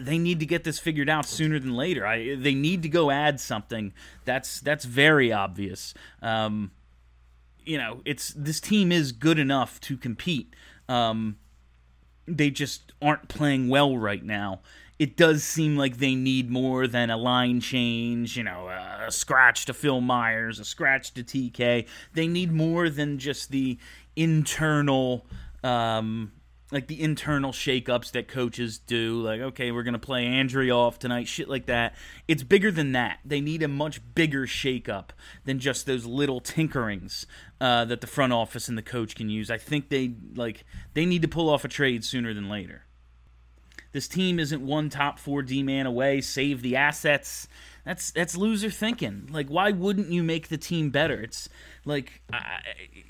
they 0.00 0.18
need 0.18 0.40
to 0.40 0.46
get 0.46 0.64
this 0.64 0.78
figured 0.78 1.08
out 1.08 1.26
sooner 1.26 1.58
than 1.58 1.74
later. 1.74 2.06
I, 2.06 2.34
they 2.34 2.54
need 2.54 2.82
to 2.82 2.88
go 2.88 3.10
add 3.10 3.40
something. 3.40 3.92
That's 4.24 4.60
that's 4.60 4.84
very 4.84 5.32
obvious. 5.32 5.94
Um, 6.20 6.72
you 7.64 7.78
know, 7.78 8.00
it's 8.04 8.30
this 8.30 8.60
team 8.60 8.90
is 8.90 9.12
good 9.12 9.38
enough 9.38 9.80
to 9.82 9.96
compete. 9.96 10.54
Um, 10.88 11.36
they 12.26 12.50
just 12.50 12.92
aren't 13.00 13.28
playing 13.28 13.68
well 13.68 13.96
right 13.96 14.24
now. 14.24 14.60
It 14.98 15.16
does 15.16 15.44
seem 15.44 15.76
like 15.76 15.98
they 15.98 16.16
need 16.16 16.50
more 16.50 16.88
than 16.88 17.08
a 17.08 17.16
line 17.16 17.60
change, 17.60 18.36
you 18.36 18.42
know, 18.42 18.68
a 18.68 19.12
scratch 19.12 19.64
to 19.66 19.74
Phil 19.74 20.00
Myers, 20.00 20.58
a 20.58 20.64
scratch 20.64 21.14
to 21.14 21.22
TK. 21.22 21.86
They 22.14 22.26
need 22.26 22.50
more 22.52 22.90
than 22.90 23.18
just 23.18 23.52
the 23.52 23.78
internal 24.16 25.24
um, 25.62 26.32
like 26.70 26.86
the 26.86 27.00
internal 27.00 27.50
shakeups 27.50 28.10
that 28.12 28.28
coaches 28.28 28.78
do, 28.78 29.20
like 29.22 29.40
okay, 29.40 29.70
we're 29.70 29.82
gonna 29.82 29.98
play 29.98 30.26
Andreoff 30.26 30.98
tonight, 30.98 31.26
shit 31.26 31.48
like 31.48 31.66
that. 31.66 31.94
It's 32.26 32.42
bigger 32.42 32.70
than 32.70 32.92
that. 32.92 33.20
They 33.24 33.40
need 33.40 33.62
a 33.62 33.68
much 33.68 34.00
bigger 34.14 34.46
shakeup 34.46 35.10
than 35.44 35.58
just 35.58 35.86
those 35.86 36.04
little 36.04 36.40
tinkerings 36.40 37.24
uh, 37.60 37.84
that 37.86 38.00
the 38.00 38.06
front 38.06 38.32
office 38.32 38.68
and 38.68 38.76
the 38.76 38.82
coach 38.82 39.14
can 39.14 39.30
use. 39.30 39.50
I 39.50 39.58
think 39.58 39.88
they 39.88 40.14
like 40.34 40.64
they 40.94 41.06
need 41.06 41.22
to 41.22 41.28
pull 41.28 41.48
off 41.48 41.64
a 41.64 41.68
trade 41.68 42.04
sooner 42.04 42.34
than 42.34 42.48
later. 42.48 42.84
This 43.92 44.06
team 44.06 44.38
isn't 44.38 44.64
one 44.64 44.90
top 44.90 45.18
four 45.18 45.42
D 45.42 45.62
man 45.62 45.86
away. 45.86 46.20
Save 46.20 46.60
the 46.62 46.76
assets. 46.76 47.48
That's 47.88 48.10
that's 48.10 48.36
loser 48.36 48.68
thinking. 48.68 49.30
Like, 49.30 49.48
why 49.48 49.70
wouldn't 49.70 50.10
you 50.10 50.22
make 50.22 50.48
the 50.48 50.58
team 50.58 50.90
better? 50.90 51.22
It's 51.22 51.48
like 51.86 52.20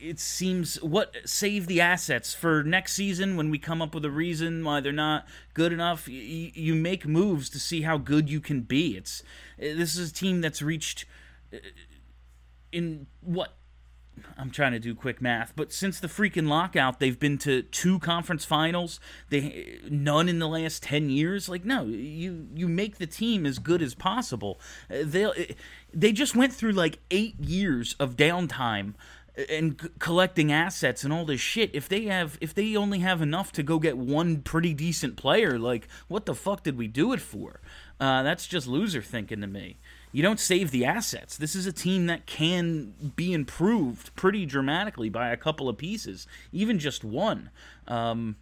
it 0.01 0.21
seems 0.21 0.81
what 0.81 1.17
save 1.25 1.67
the 1.67 1.81
assets 1.81 2.33
for 2.33 2.63
next 2.63 2.93
season 2.93 3.37
when 3.37 3.51
we 3.51 3.59
come 3.59 3.83
up 3.83 3.93
with 3.93 4.05
a 4.05 4.11
reason 4.13 4.63
why 4.63 4.79
they're 4.79 4.93
not 4.93 5.27
good 5.53 5.73
enough. 5.73 6.07
You, 6.07 6.53
you 6.55 6.77
make 6.77 7.05
moves 7.05 7.51
to 7.51 7.59
see 7.59 7.83
how 7.83 7.99
good 7.99 8.31
you 8.31 8.41
can 8.41 8.61
be. 8.61 8.97
It's 8.97 9.25
this 9.59 9.97
is 9.97 10.13
a 10.13 10.15
team 10.15 10.43
that's 10.43 10.63
reached 10.63 11.07
uh, 11.53 11.57
in 12.71 13.09
what 13.21 13.57
I'm 14.37 14.51
trying 14.51 14.73
to 14.73 14.79
do 14.79 14.95
quick 14.95 15.21
math, 15.21 15.53
but 15.57 15.73
since 15.73 16.01
the 16.01 16.09
freaking 16.09 16.49
lockout, 16.49 17.01
they've 17.01 17.19
been 17.19 17.39
to 17.39 17.63
two 17.63 17.99
conference 17.99 18.45
finals. 18.45 19.01
They 19.31 19.79
none 19.91 20.29
in 20.29 20.39
the 20.39 20.49
last 20.49 20.83
ten 20.83 21.11
years. 21.11 21.49
Like, 21.49 21.65
no, 21.65 21.85
you 21.85 22.49
you 22.55 22.69
make 22.69 22.99
the 22.99 23.07
team 23.07 23.47
as 23.47 23.59
good 23.59 23.83
as 23.83 23.95
possible. 23.95 24.61
Uh, 24.91 24.99
they 25.05 25.25
uh, 25.25 25.33
they 25.93 26.13
just 26.13 26.37
went 26.37 26.53
through 26.53 26.73
like 26.73 26.99
eight 27.11 27.39
years 27.41 27.95
of 27.99 28.17
downtime 28.17 28.95
uh, 29.39 29.43
and 29.51 29.81
c- 29.81 29.89
collecting 29.99 30.53
assets 30.53 31.05
and 31.05 31.13
all 31.13 31.25
this 31.25 31.41
shit. 31.41 31.71
If 31.75 31.89
they 31.89 32.05
have 32.05 32.39
if 32.41 32.55
they 32.55 32.77
only 32.77 33.01
have 33.01 33.23
enough 33.23 33.53
to 33.53 33.63
go 33.63 33.79
get 33.79 33.97
one 33.99 34.43
pretty 34.43 34.75
decent 34.75 35.17
player, 35.17 35.59
like 35.59 35.89
what 36.09 36.27
the 36.27 36.35
fuck 36.35 36.63
did 36.63 36.77
we 36.77 36.87
do 36.89 37.13
it 37.13 37.21
for? 37.21 37.61
Uh, 38.01 38.23
that's 38.23 38.47
just 38.47 38.67
loser 38.67 39.03
thinking 39.03 39.41
to 39.41 39.47
me 39.47 39.79
you 40.13 40.23
don't 40.23 40.41
save 40.41 40.71
the 40.71 40.85
assets. 40.85 41.37
This 41.37 41.55
is 41.55 41.67
a 41.67 41.73
team 41.73 42.07
that 42.07 42.27
can 42.27 43.13
be 43.17 43.33
improved 43.33 44.15
pretty 44.17 44.47
dramatically 44.47 45.09
by 45.09 45.31
a 45.31 45.37
couple 45.37 45.69
of 45.69 45.77
pieces, 45.77 46.27
even 46.53 46.79
just 46.79 47.05
one. 47.05 47.51
Um, 47.87 48.37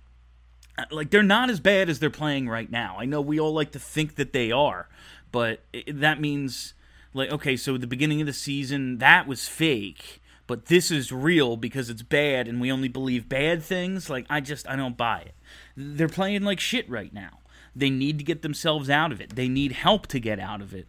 like 0.91 1.11
they're 1.11 1.23
not 1.23 1.51
as 1.51 1.59
bad 1.59 1.89
as 1.89 1.99
they're 1.99 2.11
playing 2.11 2.49
right 2.49 2.71
now. 2.71 2.97
I 2.99 3.05
know 3.05 3.21
we 3.21 3.41
all 3.41 3.53
like 3.53 3.73
to 3.73 3.79
think 3.79 4.17
that 4.17 4.33
they 4.33 4.53
are, 4.53 4.89
but 5.33 5.61
it, 5.73 6.01
that 6.01 6.21
means 6.21 6.75
like 7.15 7.31
okay, 7.31 7.57
so 7.57 7.77
the 7.77 7.87
beginning 7.87 8.21
of 8.21 8.27
the 8.27 8.33
season 8.33 8.99
that 8.99 9.27
was 9.27 9.49
fake, 9.49 10.23
but 10.47 10.67
this 10.67 10.91
is 10.91 11.11
real 11.11 11.57
because 11.57 11.91
it's 11.91 12.03
bad 12.03 12.47
and 12.47 12.61
we 12.61 12.71
only 12.71 12.89
believe 12.89 13.29
bad 13.29 13.63
things. 13.63 14.09
Like 14.09 14.27
I 14.31 14.41
just 14.41 14.69
I 14.69 14.77
don't 14.77 14.97
buy 14.97 15.21
it. 15.21 15.35
They're 15.77 16.09
playing 16.09 16.43
like 16.43 16.61
shit 16.61 16.89
right 16.89 17.13
now. 17.13 17.41
They 17.77 17.91
need 17.91 18.19
to 18.19 18.25
get 18.25 18.43
themselves 18.43 18.91
out 18.91 19.13
of 19.13 19.21
it. 19.21 19.37
They 19.37 19.49
need 19.49 19.73
help 19.73 20.07
to 20.09 20.19
get 20.19 20.41
out 20.41 20.61
of 20.63 20.75
it 20.75 20.89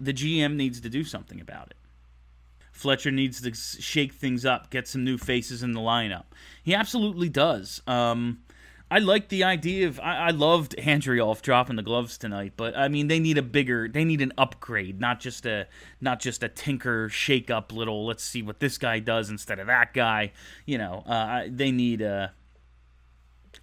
the 0.00 0.12
GM 0.12 0.56
needs 0.56 0.80
to 0.80 0.88
do 0.88 1.04
something 1.04 1.40
about 1.40 1.68
it. 1.70 1.76
Fletcher 2.72 3.10
needs 3.10 3.40
to 3.40 3.54
shake 3.54 4.12
things 4.12 4.44
up, 4.44 4.70
get 4.70 4.88
some 4.88 5.04
new 5.04 5.16
faces 5.16 5.62
in 5.62 5.72
the 5.72 5.80
lineup. 5.80 6.24
He 6.62 6.74
absolutely 6.74 7.28
does. 7.28 7.80
Um, 7.86 8.40
I 8.90 8.98
like 8.98 9.28
the 9.28 9.44
idea 9.44 9.86
of. 9.86 10.00
I, 10.00 10.26
I 10.26 10.30
loved 10.30 10.76
Andreoff 10.76 11.40
dropping 11.40 11.76
the 11.76 11.82
gloves 11.82 12.18
tonight, 12.18 12.54
but 12.56 12.76
I 12.76 12.88
mean 12.88 13.06
they 13.06 13.20
need 13.20 13.38
a 13.38 13.42
bigger. 13.42 13.88
They 13.88 14.04
need 14.04 14.20
an 14.20 14.32
upgrade, 14.36 15.00
not 15.00 15.20
just 15.20 15.46
a 15.46 15.66
not 16.00 16.20
just 16.20 16.42
a 16.42 16.48
tinker 16.48 17.08
shake 17.08 17.48
up 17.48 17.72
little. 17.72 18.04
Let's 18.04 18.24
see 18.24 18.42
what 18.42 18.60
this 18.60 18.76
guy 18.76 18.98
does 18.98 19.30
instead 19.30 19.58
of 19.58 19.68
that 19.68 19.94
guy. 19.94 20.32
You 20.66 20.78
know, 20.78 21.04
uh, 21.06 21.44
they 21.48 21.70
need 21.70 22.02
a. 22.02 22.32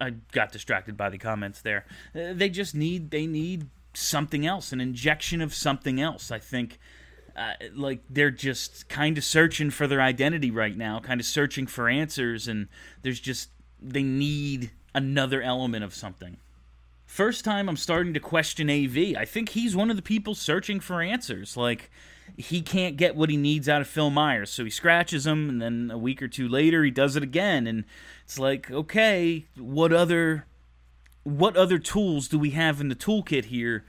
I 0.02 0.10
got 0.32 0.52
distracted 0.52 0.96
by 0.96 1.08
the 1.10 1.18
comments 1.18 1.62
there. 1.62 1.86
Uh, 2.14 2.32
they 2.34 2.48
just 2.48 2.74
need. 2.74 3.10
They 3.10 3.26
need 3.26 3.68
something 3.94 4.46
else, 4.46 4.72
an 4.72 4.80
injection 4.80 5.40
of 5.40 5.54
something 5.54 6.00
else. 6.00 6.30
I 6.30 6.38
think. 6.38 6.78
Uh, 7.34 7.52
like 7.74 8.02
they're 8.10 8.30
just 8.30 8.90
kind 8.90 9.16
of 9.16 9.24
searching 9.24 9.70
for 9.70 9.86
their 9.86 10.02
identity 10.02 10.50
right 10.50 10.76
now, 10.76 11.00
kind 11.00 11.18
of 11.18 11.24
searching 11.24 11.66
for 11.66 11.88
answers, 11.88 12.46
and 12.46 12.68
there's 13.00 13.20
just 13.20 13.48
they 13.80 14.02
need 14.02 14.70
another 14.94 15.40
element 15.40 15.82
of 15.82 15.94
something. 15.94 16.36
First 17.12 17.44
time 17.44 17.68
I'm 17.68 17.76
starting 17.76 18.14
to 18.14 18.20
question 18.20 18.70
AV. 18.70 19.14
I 19.18 19.26
think 19.26 19.50
he's 19.50 19.76
one 19.76 19.90
of 19.90 19.96
the 19.96 20.02
people 20.02 20.34
searching 20.34 20.80
for 20.80 21.02
answers. 21.02 21.58
Like 21.58 21.90
he 22.38 22.62
can't 22.62 22.96
get 22.96 23.14
what 23.14 23.28
he 23.28 23.36
needs 23.36 23.68
out 23.68 23.82
of 23.82 23.86
Phil 23.86 24.08
Myers, 24.08 24.48
so 24.48 24.64
he 24.64 24.70
scratches 24.70 25.26
him, 25.26 25.50
and 25.50 25.60
then 25.60 25.90
a 25.92 25.98
week 25.98 26.22
or 26.22 26.28
two 26.28 26.48
later 26.48 26.82
he 26.82 26.90
does 26.90 27.14
it 27.14 27.22
again, 27.22 27.66
and 27.66 27.84
it's 28.24 28.38
like, 28.38 28.70
okay, 28.70 29.44
what 29.58 29.92
other 29.92 30.46
what 31.22 31.54
other 31.54 31.78
tools 31.78 32.28
do 32.28 32.38
we 32.38 32.52
have 32.52 32.80
in 32.80 32.88
the 32.88 32.94
toolkit 32.94 33.44
here? 33.44 33.84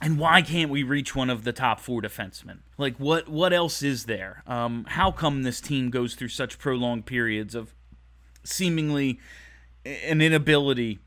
And 0.00 0.18
why 0.18 0.42
can't 0.42 0.68
we 0.68 0.82
reach 0.82 1.14
one 1.14 1.30
of 1.30 1.44
the 1.44 1.52
top 1.52 1.78
four 1.78 2.02
defensemen? 2.02 2.58
Like, 2.76 2.96
what 2.96 3.28
what 3.28 3.52
else 3.52 3.84
is 3.84 4.06
there? 4.06 4.42
Um, 4.48 4.84
how 4.88 5.12
come 5.12 5.44
this 5.44 5.60
team 5.60 5.90
goes 5.90 6.16
through 6.16 6.30
such 6.30 6.58
prolonged 6.58 7.06
periods 7.06 7.54
of 7.54 7.72
seemingly 8.42 9.20
an 9.84 10.20
inability 10.20 10.98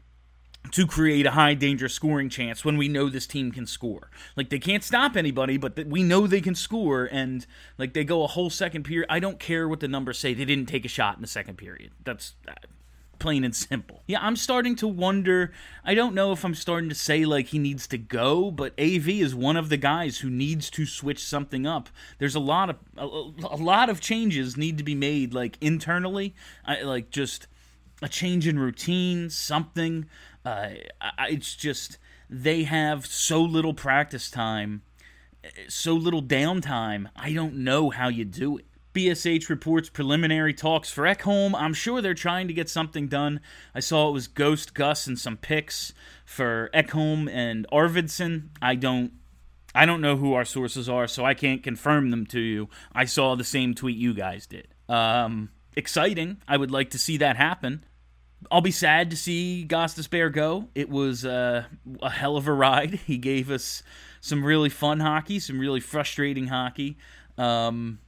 to 0.71 0.85
create 0.85 1.25
a 1.25 1.31
high 1.31 1.53
danger 1.53 1.89
scoring 1.89 2.29
chance 2.29 2.63
when 2.63 2.77
we 2.77 2.88
know 2.88 3.09
this 3.09 3.27
team 3.27 3.51
can 3.51 3.65
score. 3.65 4.09
Like 4.35 4.49
they 4.49 4.59
can't 4.59 4.83
stop 4.83 5.15
anybody, 5.15 5.57
but 5.57 5.75
th- 5.75 5.88
we 5.88 6.03
know 6.03 6.27
they 6.27 6.41
can 6.41 6.55
score 6.55 7.05
and 7.11 7.45
like 7.77 7.93
they 7.93 8.03
go 8.03 8.23
a 8.23 8.27
whole 8.27 8.49
second 8.49 8.83
period. 8.83 9.07
I 9.09 9.19
don't 9.19 9.39
care 9.39 9.67
what 9.67 9.79
the 9.79 9.88
numbers 9.88 10.19
say. 10.19 10.33
They 10.33 10.45
didn't 10.45 10.67
take 10.67 10.85
a 10.85 10.89
shot 10.89 11.15
in 11.15 11.21
the 11.21 11.27
second 11.27 11.57
period. 11.57 11.91
That's 12.03 12.35
uh, 12.47 12.53
plain 13.19 13.43
and 13.43 13.55
simple. 13.55 14.01
Yeah, 14.07 14.19
I'm 14.21 14.35
starting 14.35 14.75
to 14.77 14.88
wonder. 14.88 15.51
I 15.83 15.93
don't 15.93 16.15
know 16.15 16.31
if 16.31 16.43
I'm 16.43 16.55
starting 16.55 16.89
to 16.89 16.95
say 16.95 17.25
like 17.25 17.47
he 17.47 17.59
needs 17.59 17.85
to 17.88 17.97
go, 17.97 18.49
but 18.49 18.73
AV 18.79 19.09
is 19.09 19.35
one 19.35 19.57
of 19.57 19.69
the 19.69 19.77
guys 19.77 20.19
who 20.19 20.29
needs 20.29 20.69
to 20.71 20.85
switch 20.85 21.23
something 21.23 21.67
up. 21.67 21.89
There's 22.17 22.35
a 22.35 22.39
lot 22.39 22.69
of 22.69 22.77
a, 22.97 23.05
a 23.05 23.57
lot 23.57 23.89
of 23.89 23.99
changes 23.99 24.57
need 24.57 24.77
to 24.77 24.83
be 24.83 24.95
made 24.95 25.33
like 25.33 25.57
internally. 25.61 26.33
I, 26.65 26.81
like 26.81 27.11
just 27.11 27.47
a 28.01 28.09
change 28.09 28.47
in 28.47 28.57
routine, 28.57 29.29
something. 29.29 30.07
Uh, 30.46 30.69
it's 31.29 31.55
just 31.55 31.98
they 32.29 32.63
have 32.63 33.05
so 33.05 33.41
little 33.41 33.74
practice 33.74 34.29
time, 34.29 34.84
so 35.67 35.93
little 35.93 36.24
downtime. 36.24 37.10
I 37.15 37.34
don't 37.34 37.55
know 37.55 37.89
how 37.89 38.08
you 38.08 38.25
do 38.25 38.58
it. 38.58 38.65
BSH 38.93 39.50
reports 39.50 39.88
preliminary 39.88 40.53
talks 40.53 40.91
for 40.91 41.03
Ekholm. 41.03 41.53
I'm 41.55 41.74
sure 41.74 42.01
they're 42.01 42.15
trying 42.15 42.48
to 42.48 42.53
get 42.53 42.69
something 42.69 43.08
done. 43.08 43.39
I 43.75 43.81
saw 43.81 44.10
it 44.10 44.13
was 44.13 44.27
Ghost 44.27 44.74
Gus 44.74 45.05
and 45.05 45.17
some 45.17 45.38
picks 45.38 45.93
for 46.25 46.69
Ekholm 46.74 47.29
and 47.31 47.67
Arvidsson. 47.72 48.50
I 48.62 48.75
don't 48.75 49.13
I 49.75 49.86
don't 49.86 50.01
know 50.01 50.17
who 50.17 50.34
our 50.34 50.46
sources 50.46 50.89
are, 50.89 51.08
so 51.08 51.24
I 51.24 51.36
can't 51.36 51.62
confirm 51.62 52.10
them 52.10 52.25
to 52.27 52.39
you. 52.39 52.69
I 52.91 53.05
saw 53.05 53.36
the 53.36 53.43
same 53.43 53.75
tweet 53.75 53.98
you 53.98 54.15
guys 54.15 54.48
did. 54.48 54.67
Um, 54.88 55.51
exciting. 55.75 56.41
I 56.48 56.58
would 56.58 56.72
like 56.72 56.89
to 56.91 57.00
see 57.00 57.17
that 57.17 57.38
happen. 57.38 57.86
I'll 58.51 58.62
be 58.62 58.72
sad 58.72 59.10
to 59.12 59.17
see 59.17 59.65
Gostisbehere 59.67 60.31
go. 60.31 60.69
It 60.74 60.89
was 60.89 61.25
uh, 61.25 61.65
a 62.01 62.10
hell 62.10 62.38
of 62.38 62.48
a 62.48 62.53
ride. 62.53 63.00
He 63.05 63.17
gave 63.17 63.51
us 63.51 63.84
some 64.22 64.43
really 64.43 64.69
fun 64.69 65.00
hockey, 65.00 65.39
some 65.39 65.60
really 65.60 65.79
frustrating 65.79 66.48
hockey. 66.48 66.98
Um, 67.38 68.00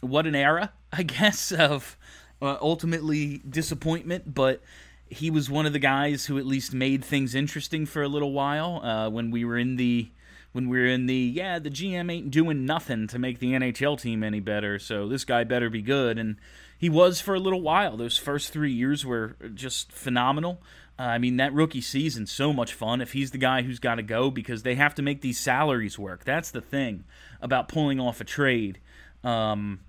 what 0.00 0.26
an 0.26 0.34
era, 0.34 0.72
I 0.92 1.02
guess, 1.02 1.52
of 1.52 1.96
uh, 2.40 2.56
ultimately 2.60 3.42
disappointment, 3.48 4.34
but 4.34 4.62
he 5.10 5.30
was 5.30 5.48
one 5.48 5.66
of 5.66 5.72
the 5.72 5.78
guys 5.78 6.26
who 6.26 6.38
at 6.38 6.46
least 6.46 6.74
made 6.74 7.04
things 7.04 7.34
interesting 7.34 7.86
for 7.86 8.02
a 8.02 8.08
little 8.08 8.32
while 8.32 8.84
uh, 8.84 9.08
when 9.08 9.30
we 9.30 9.44
were 9.44 9.58
in 9.58 9.76
the 9.76 10.10
when 10.52 10.68
we 10.68 10.78
were 10.78 10.86
in 10.86 11.06
the 11.06 11.14
yeah 11.14 11.58
the 11.58 11.70
GM 11.70 12.10
ain't 12.10 12.30
doing 12.30 12.66
nothing 12.66 13.06
to 13.08 13.18
make 13.18 13.38
the 13.38 13.52
NHL 13.52 14.00
team 14.00 14.22
any 14.22 14.40
better 14.40 14.78
so 14.78 15.08
this 15.08 15.24
guy 15.24 15.44
better 15.44 15.70
be 15.70 15.82
good 15.82 16.18
and 16.18 16.36
he 16.78 16.88
was 16.88 17.20
for 17.20 17.34
a 17.34 17.40
little 17.40 17.60
while. 17.60 17.96
Those 17.96 18.16
first 18.16 18.52
three 18.52 18.72
years 18.72 19.04
were 19.04 19.36
just 19.54 19.92
phenomenal. 19.92 20.62
Uh, 20.98 21.02
I 21.02 21.18
mean 21.18 21.36
that 21.36 21.52
rookie 21.52 21.80
season 21.80 22.26
so 22.26 22.52
much 22.52 22.72
fun. 22.72 23.00
If 23.00 23.12
he's 23.12 23.32
the 23.32 23.38
guy 23.38 23.62
who's 23.62 23.78
got 23.78 23.96
to 23.96 24.02
go 24.02 24.30
because 24.30 24.62
they 24.62 24.76
have 24.76 24.94
to 24.96 25.02
make 25.02 25.20
these 25.20 25.38
salaries 25.38 25.98
work. 25.98 26.24
That's 26.24 26.50
the 26.50 26.60
thing 26.60 27.04
about 27.40 27.68
pulling 27.68 28.00
off 28.00 28.20
a 28.20 28.24
trade. 28.24 28.80
Um, 29.22 29.80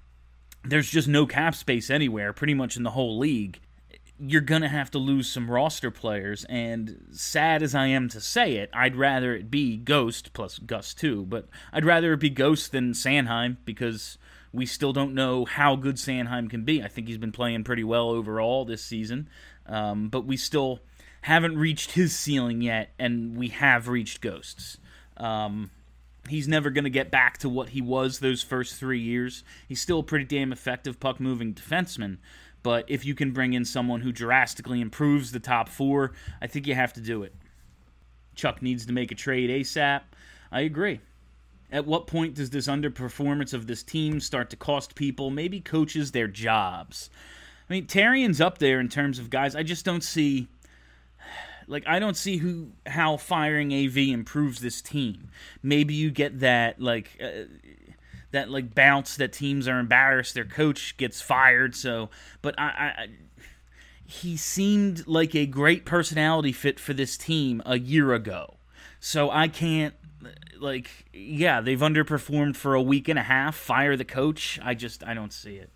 there's 0.64 0.90
just 0.90 1.08
no 1.08 1.26
cap 1.26 1.56
space 1.56 1.90
anywhere, 1.90 2.34
pretty 2.34 2.54
much 2.54 2.78
in 2.78 2.84
the 2.84 2.92
whole 2.92 3.18
league. 3.18 3.60
You're 4.22 4.42
going 4.42 4.64
to 4.64 4.68
have 4.68 4.92
to 4.92 4.98
lose 4.98 5.32
some 5.32 5.50
roster 5.50 5.92
players, 5.92 6.44
and 6.50 7.08
sad 7.12 7.64
as 7.64 7.74
I 7.74 7.88
am 7.88 8.10
to 8.10 8.20
say 8.20 8.58
it, 8.58 8.70
I'd 8.74 8.98
rather 8.98 9.34
it 9.34 9.50
be 9.50 9.78
Ghost 9.78 10.34
plus 10.34 10.60
Gus 10.60 10.94
too, 10.94 11.26
but 11.26 11.48
I'd 11.72 11.86
rather 11.86 12.12
it 12.14 12.20
be 12.20 12.30
Ghost 12.30 12.74
than 12.74 12.92
Sanheim 12.92 13.58
because 13.64 14.18
We 14.52 14.66
still 14.66 14.94
don't 14.94 15.14
know 15.14 15.46
how 15.46 15.76
good 15.76 15.96
Sanheim 15.96 16.50
can 16.50 16.64
be. 16.64 16.82
I 16.84 16.88
think 16.88 17.08
he's 17.08 17.18
been 17.18 17.32
playing 17.32 17.64
pretty 17.64 17.84
well 17.84 18.10
overall 18.10 18.66
this 18.66 18.84
season, 18.84 19.30
um, 19.68 20.10
but 20.10 20.26
we 20.26 20.38
still 20.38 20.80
haven't 21.22 21.58
reached 21.58 21.92
his 21.92 22.16
ceiling 22.16 22.62
yet, 22.62 22.92
and 22.98 23.38
we 23.38 23.50
have 23.50 23.88
reached 23.88 24.22
Ghosts. 24.22 24.78
Um, 25.18 25.70
he's 26.28 26.48
never 26.48 26.70
going 26.70 26.86
to 26.86 26.90
get 26.90 27.12
back 27.12 27.38
to 27.40 27.50
what 27.50 27.70
he 27.70 27.82
was 27.82 28.20
those 28.20 28.42
first 28.42 28.76
three 28.76 29.00
years. 29.00 29.44
He's 29.68 29.82
still 29.82 30.00
a 30.00 30.04
pretty 30.04 30.26
damn 30.26 30.52
effective 30.52 31.00
puck 31.00 31.20
moving 31.20 31.54
defenseman, 31.54 32.18
but 32.64 32.86
if 32.88 33.06
you 33.06 33.16
can 33.16 33.32
bring 33.32 33.54
in 33.54 33.66
someone 33.66 34.02
who 34.02 34.12
drastically 34.12 34.82
improves 34.82 35.32
the 35.32 35.40
top 35.40 35.70
four, 35.70 36.14
I 36.42 36.48
think 36.48 36.68
you 36.68 36.76
have 36.76 36.94
to 36.94 37.02
do 37.02 37.24
it. 37.24 37.36
Chuck 38.36 38.62
needs 38.62 38.86
to 38.86 38.94
make 38.94 39.12
a 39.12 39.16
trade 39.16 39.50
ASAP. 39.50 40.02
I 40.52 40.62
agree. 40.62 41.02
At 41.72 41.86
what 41.86 42.08
point 42.08 42.34
does 42.34 42.50
this 42.50 42.68
underperformance 42.68 43.54
of 43.54 43.68
this 43.68 43.84
team 43.84 44.20
start 44.20 44.50
to 44.50 44.56
cost 44.56 44.96
people, 44.96 45.30
maybe 45.30 45.60
coaches, 45.60 46.12
their 46.12 46.28
jobs? 46.28 47.10
I 47.70 47.74
mean, 47.74 47.86
Therrien's 47.86 48.42
up 48.42 48.58
there 48.58 48.80
in 48.80 48.90
terms 48.90 49.20
of 49.20 49.30
guys. 49.30 49.56
I 49.56 49.64
just 49.64 49.86
don't 49.86 50.04
see 50.04 50.48
like 51.68 51.88
I 51.88 52.00
don't 52.00 52.18
see 52.18 52.38
who 52.38 52.72
how 52.88 53.18
firing 53.18 53.72
AV 53.72 53.98
improves 53.98 54.60
this 54.60 54.82
team. 54.82 55.30
Maybe 55.62 55.94
you 55.94 56.10
get 56.10 56.40
that 56.40 56.82
like 56.82 57.18
uh, 57.24 57.44
that 58.32 58.50
like 58.50 58.74
bounce 58.74 59.16
that 59.18 59.32
teams 59.32 59.68
are 59.68 59.80
embarrassed 59.80 60.34
their 60.34 60.46
coach 60.46 60.98
gets 60.98 61.22
fired. 61.22 61.76
So, 61.76 62.10
but 62.42 62.60
I, 62.60 62.64
I 62.66 63.08
he 64.04 64.36
seemed 64.36 65.08
like 65.08 65.36
a 65.36 65.46
great 65.46 65.86
personality 65.86 66.52
fit 66.52 66.80
for 66.80 66.94
this 66.94 67.16
team 67.16 67.62
a 67.68 67.78
year 67.78 68.14
ago. 68.14 68.56
So 69.00 69.30
I 69.30 69.48
can't 69.48 69.94
like 70.62 70.90
yeah, 71.14 71.62
they've 71.62 71.80
underperformed 71.80 72.56
for 72.56 72.74
a 72.76 72.82
week 72.82 73.08
and 73.08 73.20
a 73.20 73.24
half. 73.24 73.56
Fire 73.56 73.96
the 73.96 74.06
coach. 74.06 74.60
I 74.64 74.74
just 74.74 75.04
I 75.04 75.14
don't 75.14 75.34
see 75.34 75.56
it. 75.56 75.72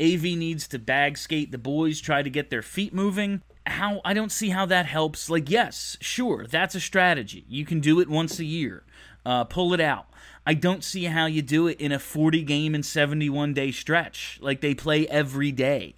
AV 0.00 0.22
needs 0.22 0.66
to 0.68 0.78
bag 0.78 1.18
skate 1.18 1.52
the 1.52 1.58
boys, 1.58 2.00
try 2.00 2.22
to 2.22 2.30
get 2.30 2.50
their 2.50 2.62
feet 2.62 2.94
moving 2.94 3.42
how 3.66 4.00
I 4.04 4.14
don't 4.14 4.32
see 4.32 4.50
how 4.50 4.66
that 4.66 4.86
helps. 4.86 5.30
Like, 5.30 5.50
yes, 5.50 5.96
sure, 6.00 6.46
that's 6.46 6.74
a 6.74 6.80
strategy. 6.80 7.44
You 7.48 7.64
can 7.64 7.80
do 7.80 8.00
it 8.00 8.08
once 8.08 8.38
a 8.38 8.44
year, 8.44 8.84
uh, 9.24 9.44
pull 9.44 9.72
it 9.72 9.80
out. 9.80 10.06
I 10.46 10.54
don't 10.54 10.82
see 10.82 11.04
how 11.04 11.26
you 11.26 11.42
do 11.42 11.66
it 11.66 11.80
in 11.80 11.92
a 11.92 11.98
40 11.98 12.42
game 12.42 12.74
and 12.74 12.84
71 12.84 13.54
day 13.54 13.70
stretch. 13.70 14.38
Like 14.40 14.60
they 14.60 14.74
play 14.74 15.06
every 15.06 15.52
day. 15.52 15.94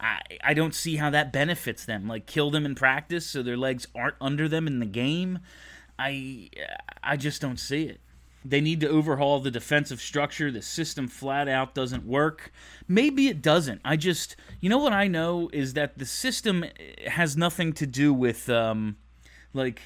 I, 0.00 0.20
I 0.42 0.54
don't 0.54 0.74
see 0.74 0.96
how 0.96 1.10
that 1.10 1.32
benefits 1.32 1.84
them. 1.84 2.08
Like 2.08 2.26
kill 2.26 2.50
them 2.50 2.64
in 2.64 2.74
practice 2.74 3.26
so 3.26 3.42
their 3.42 3.56
legs 3.56 3.86
aren't 3.94 4.16
under 4.20 4.48
them 4.48 4.66
in 4.66 4.80
the 4.80 4.86
game. 4.86 5.40
I 6.02 6.50
I 7.02 7.16
just 7.16 7.40
don't 7.40 7.58
see 7.58 7.84
it. 7.84 8.00
They 8.44 8.60
need 8.60 8.80
to 8.80 8.88
overhaul 8.88 9.40
the 9.40 9.50
defensive 9.50 10.00
structure. 10.00 10.50
The 10.50 10.62
system 10.62 11.06
flat 11.06 11.48
out 11.48 11.74
doesn't 11.74 12.04
work. 12.04 12.52
Maybe 12.88 13.28
it 13.28 13.40
doesn't. 13.40 13.80
I 13.84 13.96
just, 13.96 14.34
you 14.60 14.68
know 14.68 14.78
what 14.78 14.92
I 14.92 15.06
know 15.06 15.48
is 15.52 15.74
that 15.74 15.98
the 15.98 16.06
system 16.06 16.64
has 17.06 17.36
nothing 17.36 17.72
to 17.74 17.86
do 17.86 18.12
with, 18.12 18.48
um, 18.48 18.96
like, 19.54 19.80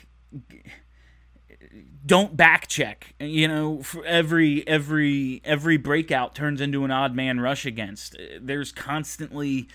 don't 2.07 2.37
back 2.37 2.67
check. 2.69 3.15
You 3.21 3.49
know, 3.49 3.83
every 4.07 4.67
every 4.67 5.43
every 5.45 5.77
breakout 5.77 6.35
turns 6.35 6.61
into 6.61 6.85
an 6.85 6.91
odd 6.91 7.15
man 7.15 7.41
rush 7.41 7.67
against. 7.67 8.17
There's 8.41 8.73
constantly 8.73 9.69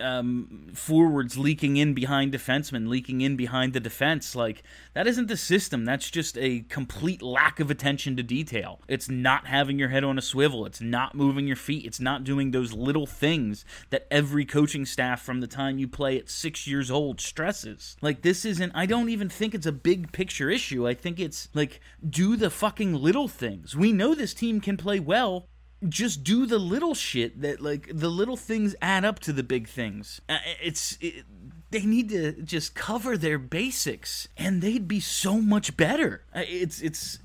um, 0.00 0.68
forwards 0.74 1.36
leaking 1.36 1.76
in 1.76 1.94
behind 1.94 2.32
defensemen, 2.32 2.88
leaking 2.88 3.20
in 3.20 3.36
behind 3.36 3.72
the 3.72 3.80
defense. 3.80 4.34
Like 4.34 4.62
that 4.94 5.06
isn't 5.06 5.26
the 5.26 5.36
system. 5.36 5.84
That's 5.84 6.10
just 6.10 6.38
a 6.38 6.60
complete 6.68 7.22
lack 7.22 7.60
of 7.60 7.70
attention 7.70 8.16
to 8.16 8.22
detail. 8.22 8.80
It's 8.88 9.08
not 9.08 9.46
having 9.46 9.78
your 9.78 9.88
head 9.88 10.04
on 10.04 10.18
a 10.18 10.22
swivel. 10.22 10.66
It's 10.66 10.80
not 10.80 11.14
moving 11.14 11.46
your 11.46 11.56
feet. 11.56 11.84
It's 11.84 12.00
not 12.00 12.24
doing 12.24 12.50
those 12.50 12.72
little 12.72 13.06
things 13.06 13.64
that 13.90 14.06
every 14.10 14.44
coaching 14.44 14.86
staff 14.86 15.22
from 15.22 15.40
the 15.40 15.46
time 15.46 15.78
you 15.78 15.88
play 15.88 16.18
at 16.18 16.30
six 16.30 16.66
years 16.66 16.90
old 16.90 17.20
stresses. 17.20 17.96
Like 18.00 18.22
this 18.22 18.44
isn't. 18.44 18.72
I 18.74 18.86
don't 18.86 19.08
even 19.08 19.28
think 19.28 19.54
it's 19.54 19.66
a 19.66 19.72
big 19.72 20.12
picture 20.12 20.50
issue. 20.50 20.86
I 20.86 20.94
think 20.94 21.18
it's 21.18 21.48
like 21.54 21.80
do 22.08 22.36
the 22.36 22.50
fucking 22.50 22.94
little 22.94 23.28
things. 23.28 23.76
We 23.76 23.92
know 23.92 24.14
this 24.14 24.34
team 24.34 24.60
can 24.60 24.76
play 24.76 25.00
well 25.00 25.48
just 25.86 26.24
do 26.24 26.46
the 26.46 26.58
little 26.58 26.94
shit 26.94 27.40
that 27.42 27.60
like 27.60 27.88
the 27.92 28.08
little 28.08 28.36
things 28.36 28.74
add 28.82 29.04
up 29.04 29.18
to 29.20 29.32
the 29.32 29.42
big 29.42 29.68
things. 29.68 30.20
Uh, 30.28 30.38
it's 30.62 30.98
it, 31.00 31.24
they 31.70 31.84
need 31.84 32.08
to 32.08 32.32
just 32.42 32.74
cover 32.74 33.16
their 33.16 33.38
basics 33.38 34.28
and 34.36 34.62
they'd 34.62 34.88
be 34.88 35.00
so 35.00 35.40
much 35.40 35.76
better. 35.76 36.24
It's 36.34 36.80
it's 36.80 37.18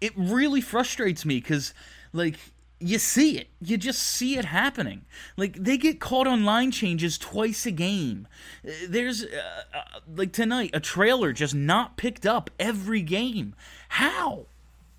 it 0.00 0.12
really 0.16 0.60
frustrates 0.60 1.24
me 1.24 1.40
cuz 1.40 1.74
like 2.12 2.36
you 2.80 2.98
see 2.98 3.38
it. 3.38 3.48
You 3.60 3.76
just 3.76 4.00
see 4.00 4.38
it 4.38 4.44
happening. 4.44 5.04
Like 5.36 5.56
they 5.56 5.76
get 5.76 5.98
caught 6.00 6.26
on 6.26 6.44
line 6.44 6.70
changes 6.70 7.18
twice 7.18 7.66
a 7.66 7.72
game. 7.72 8.28
Uh, 8.64 8.70
there's 8.88 9.24
uh, 9.24 9.62
uh, 9.74 10.00
like 10.14 10.32
tonight 10.32 10.70
a 10.72 10.80
trailer 10.80 11.32
just 11.32 11.54
not 11.54 11.96
picked 11.96 12.26
up 12.26 12.50
every 12.58 13.02
game. 13.02 13.54
How? 13.88 14.46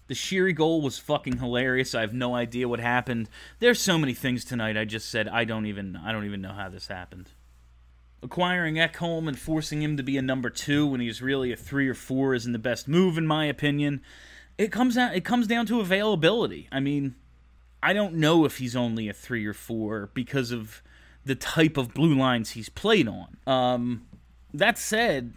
The 0.09 0.15
Sheary 0.15 0.55
goal 0.55 0.81
was 0.81 0.97
fucking 0.97 1.37
hilarious. 1.37 1.93
I 1.93 2.01
have 2.01 2.15
no 2.15 2.33
idea 2.33 2.67
what 2.67 2.79
happened. 2.79 3.29
There's 3.59 3.79
so 3.79 3.95
many 3.99 4.15
things 4.15 4.43
tonight. 4.43 4.75
I 4.75 4.83
just 4.83 5.07
said 5.07 5.27
I 5.27 5.43
don't 5.45 5.67
even 5.67 5.95
I 5.95 6.11
don't 6.11 6.25
even 6.25 6.41
know 6.41 6.51
how 6.51 6.67
this 6.67 6.87
happened. 6.87 7.29
Acquiring 8.23 8.75
Ekholm 8.75 9.27
and 9.27 9.37
forcing 9.37 9.83
him 9.83 9.97
to 9.97 10.03
be 10.03 10.17
a 10.17 10.23
number 10.23 10.49
two 10.49 10.87
when 10.87 10.99
he's 10.99 11.21
really 11.21 11.51
a 11.51 11.55
three 11.55 11.87
or 11.87 11.93
four 11.93 12.33
isn't 12.33 12.51
the 12.51 12.57
best 12.57 12.87
move 12.87 13.19
in 13.19 13.27
my 13.27 13.45
opinion. 13.45 14.01
It 14.57 14.71
comes 14.71 14.97
out 14.97 15.15
it 15.15 15.23
comes 15.23 15.45
down 15.45 15.67
to 15.67 15.79
availability. 15.79 16.67
I 16.71 16.79
mean, 16.79 17.13
I 17.83 17.93
don't 17.93 18.15
know 18.15 18.45
if 18.45 18.57
he's 18.57 18.75
only 18.75 19.09
a 19.09 19.13
three 19.13 19.45
or 19.45 19.53
four 19.53 20.09
because 20.15 20.49
of 20.49 20.81
the 21.23 21.35
type 21.35 21.77
of 21.77 21.93
blue 21.93 22.15
lines 22.15 22.51
he's 22.51 22.69
played 22.69 23.07
on. 23.07 23.37
Um, 23.45 24.07
that 24.55 24.79
said, 24.79 25.35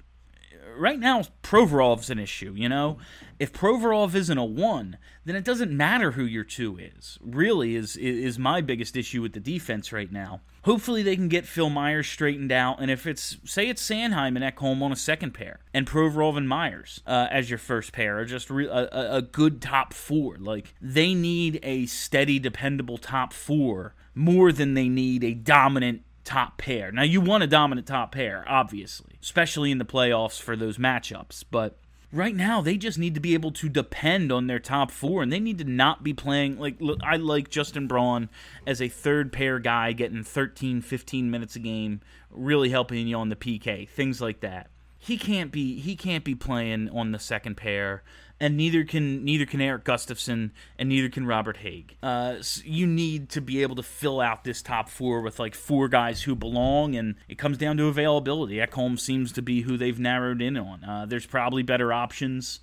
right 0.77 0.99
now 0.99 1.23
Provorov's 1.43 2.11
an 2.11 2.19
issue, 2.19 2.55
you 2.57 2.69
know? 2.69 2.99
If 3.39 3.53
Provorov 3.53 4.15
isn't 4.15 4.39
a 4.39 4.45
1, 4.45 4.99
then 5.25 5.35
it 5.35 5.45
doesn't 5.45 5.77
matter 5.77 6.13
who 6.13 6.25
your 6.25 6.45
2 6.45 6.79
is. 6.79 7.19
Really 7.21 7.75
is 7.75 7.97
is 7.97 8.39
my 8.39 8.61
biggest 8.61 8.97
issue 8.97 9.21
with 9.21 9.33
the 9.33 9.41
defense 9.41 9.93
right 9.93 10.13
now. 10.13 10.43
Hopefully 10.65 11.03
they 11.03 11.17
can 11.17 11.29
get 11.29 11.47
Phil 11.47 11.69
Myers 11.69 12.07
straightened 12.07 12.53
out 12.53 12.81
and 12.81 12.91
if 12.91 13.07
it's 13.07 13.39
say 13.45 13.69
it's 13.69 13.83
Sanheim 13.83 14.37
and 14.37 14.45
Ekholm 14.45 14.81
on 14.81 14.93
a 14.93 14.97
second 14.97 15.33
pair 15.33 15.61
and 15.75 15.87
Provorov 15.87 16.37
and 16.37 16.49
Myers 16.49 17.01
uh, 17.07 17.27
as 17.31 17.51
your 17.51 17.59
first 17.59 17.93
pair 17.93 18.19
or 18.19 18.25
just 18.25 18.49
re- 18.49 18.69
a, 18.69 19.17
a 19.17 19.23
good 19.23 19.61
top 19.61 19.93
4. 19.93 20.37
Like 20.39 20.75
they 20.81 21.15
need 21.15 21.59
a 21.63 21.87
steady 21.87 22.39
dependable 22.39 22.99
top 22.99 23.33
4 23.33 23.95
more 24.15 24.53
than 24.53 24.75
they 24.75 24.89
need 24.89 25.25
a 25.25 25.35
dominant 25.35 26.03
top 26.25 26.59
pair. 26.59 26.93
Now, 26.93 27.03
you 27.03 27.21
want 27.21 27.43
a 27.43 27.47
dominant 27.47 27.87
top 27.87 28.13
pair, 28.13 28.45
obviously, 28.49 29.19
especially 29.23 29.71
in 29.71 29.79
the 29.79 29.85
playoffs 29.85 30.41
for 30.41 30.57
those 30.57 30.79
matchups, 30.79 31.45
but 31.51 31.79
right 32.13 32.37
now 32.37 32.61
they 32.61 32.77
just 32.77 32.99
need 32.99 33.15
to 33.15 33.21
be 33.21 33.35
able 33.35 33.51
to 33.51 33.69
depend 33.69 34.31
on 34.31 34.47
their 34.47 34.59
top 34.59 34.91
four 34.91 35.23
and 35.23 35.33
they 35.33 35.41
need 35.41 35.59
to 35.59 35.65
not 35.65 36.03
be 36.03 36.13
playing 36.13 36.59
like 36.59 36.77
look, 36.79 37.01
i 37.03 37.17
like 37.17 37.49
justin 37.49 37.87
braun 37.87 38.29
as 38.67 38.83
a 38.83 38.89
third 38.89 39.33
pair 39.33 39.59
guy 39.59 39.93
getting 39.93 40.23
13 40.23 40.83
15 40.83 41.31
minutes 41.31 41.57
a 41.57 41.59
game 41.59 42.01
really 42.31 42.69
helping 42.69 43.09
you 43.09 43.17
on 43.17 43.31
the 43.31 43.37
pk 43.37 43.89
things 43.89 44.21
like 44.21 44.41
that 44.41 44.69
he 44.99 45.17
can't 45.17 45.51
be 45.51 45.81
he 45.81 45.97
can't 45.97 46.23
be 46.23 46.35
playing 46.35 46.89
on 46.91 47.13
the 47.13 47.19
second 47.19 47.57
pair 47.57 48.03
and 48.43 48.57
neither 48.57 48.83
can 48.83 49.25
neither 49.25 49.47
can 49.47 49.61
Erik 49.61 49.85
Gustafsson, 49.85 50.51
and 50.77 50.89
neither 50.89 51.09
can 51.09 51.25
Robert 51.25 51.59
Hagg. 51.59 51.95
Uh, 52.03 52.43
so 52.43 52.61
you 52.65 52.89
need 52.89 53.29
to 53.31 53.41
be 53.41 53.63
able 53.63 53.77
to 53.77 53.85
fill 53.85 54.21
out 54.21 54.43
this 54.43 54.61
top 54.61 54.89
four 54.89 55.21
with 55.21 55.39
like 55.39 55.55
four 55.55 55.89
guys 55.89 56.23
who 56.23 56.35
belong, 56.35 56.97
and 56.97 57.15
it 57.29 57.39
comes 57.39 57.57
down 57.57 57.77
to 57.77 57.87
availability. 57.87 58.57
Ekholm 58.57 58.99
seems 58.99 59.31
to 59.33 59.43
be 59.43 59.63
who 59.63 59.77
they've 59.77 59.99
narrowed 59.99 60.43
in 60.43 60.57
on. 60.57 60.83
Uh, 60.83 61.07
there's 61.07 61.25
probably 61.25 61.63
better 61.63 61.93
options 61.93 62.59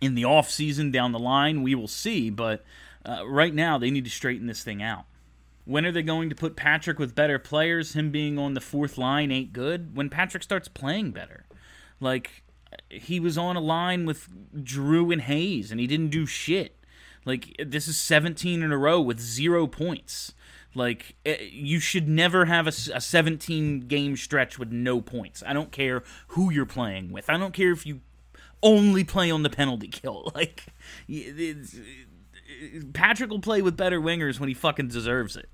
in 0.00 0.14
the 0.14 0.24
off 0.24 0.48
season 0.48 0.90
down 0.90 1.12
the 1.12 1.18
line. 1.18 1.62
We 1.62 1.74
will 1.74 1.86
see, 1.86 2.30
but 2.30 2.64
uh, 3.04 3.28
right 3.28 3.54
now 3.54 3.76
they 3.76 3.90
need 3.90 4.04
to 4.06 4.10
straighten 4.10 4.46
this 4.46 4.64
thing 4.64 4.82
out. 4.82 5.04
When 5.66 5.84
are 5.84 5.92
they 5.92 6.02
going 6.02 6.30
to 6.30 6.34
put 6.34 6.56
Patrick 6.56 6.98
with 6.98 7.14
better 7.14 7.38
players? 7.38 7.92
Him 7.92 8.10
being 8.10 8.38
on 8.38 8.54
the 8.54 8.60
fourth 8.62 8.96
line 8.96 9.30
ain't 9.30 9.52
good. 9.52 9.94
When 9.94 10.08
Patrick 10.08 10.42
starts 10.42 10.66
playing 10.66 11.10
better, 11.10 11.44
like 12.00 12.42
he 12.90 13.20
was 13.20 13.38
on 13.38 13.56
a 13.56 13.60
line 13.60 14.06
with 14.06 14.28
Drew 14.64 15.10
and 15.10 15.22
Hayes, 15.22 15.70
and 15.70 15.80
he 15.80 15.86
didn't 15.86 16.10
do 16.10 16.26
shit. 16.26 16.76
Like 17.24 17.54
this 17.64 17.86
is 17.86 17.98
17 17.98 18.62
in 18.62 18.72
a 18.72 18.78
row 18.78 19.00
with 19.00 19.20
zero 19.20 19.66
points. 19.66 20.34
Like 20.74 21.16
eh, 21.26 21.36
you 21.50 21.80
should 21.80 22.08
never 22.08 22.46
have 22.46 22.66
a, 22.66 22.72
a 22.94 23.00
17 23.00 23.80
game 23.80 24.16
stretch 24.16 24.58
with 24.58 24.70
no 24.70 25.00
points. 25.00 25.42
I 25.46 25.52
don't 25.52 25.72
care 25.72 26.02
who 26.28 26.50
you're 26.50 26.66
playing 26.66 27.10
with. 27.10 27.28
I 27.28 27.36
don't 27.36 27.52
care 27.52 27.72
if 27.72 27.84
you 27.86 28.00
only 28.62 29.04
play 29.04 29.30
on 29.30 29.42
the 29.42 29.50
penalty 29.50 29.88
kill. 29.88 30.32
Like 30.34 30.66
Patrick 32.92 33.30
will 33.30 33.40
play 33.40 33.62
with 33.62 33.76
better 33.76 34.00
wingers 34.00 34.40
when 34.40 34.48
he 34.48 34.54
fucking 34.54 34.88
deserves 34.88 35.36
it. 35.36 35.48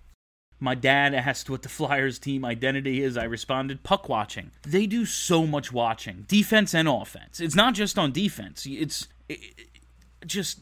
My 0.59 0.75
dad 0.75 1.15
asked 1.15 1.51
what 1.51 1.63
the 1.63 1.69
Flyers 1.69 2.19
team 2.19 2.45
identity 2.45 3.03
is. 3.03 3.17
I 3.17 3.25
responded, 3.25 3.83
puck 3.83 4.09
watching. 4.09 4.53
They 4.63 4.87
do 4.87 5.05
so 5.05 5.47
much 5.47 5.73
watching, 5.73 6.25
defense 6.29 6.75
and 6.75 6.89
offense. 6.89 7.41
It's 7.41 7.55
not 7.55 7.75
just 7.75 7.99
on 7.99 8.13
defense. 8.13 8.67
It's 8.69 9.09
it, 9.29 9.41
just 10.25 10.61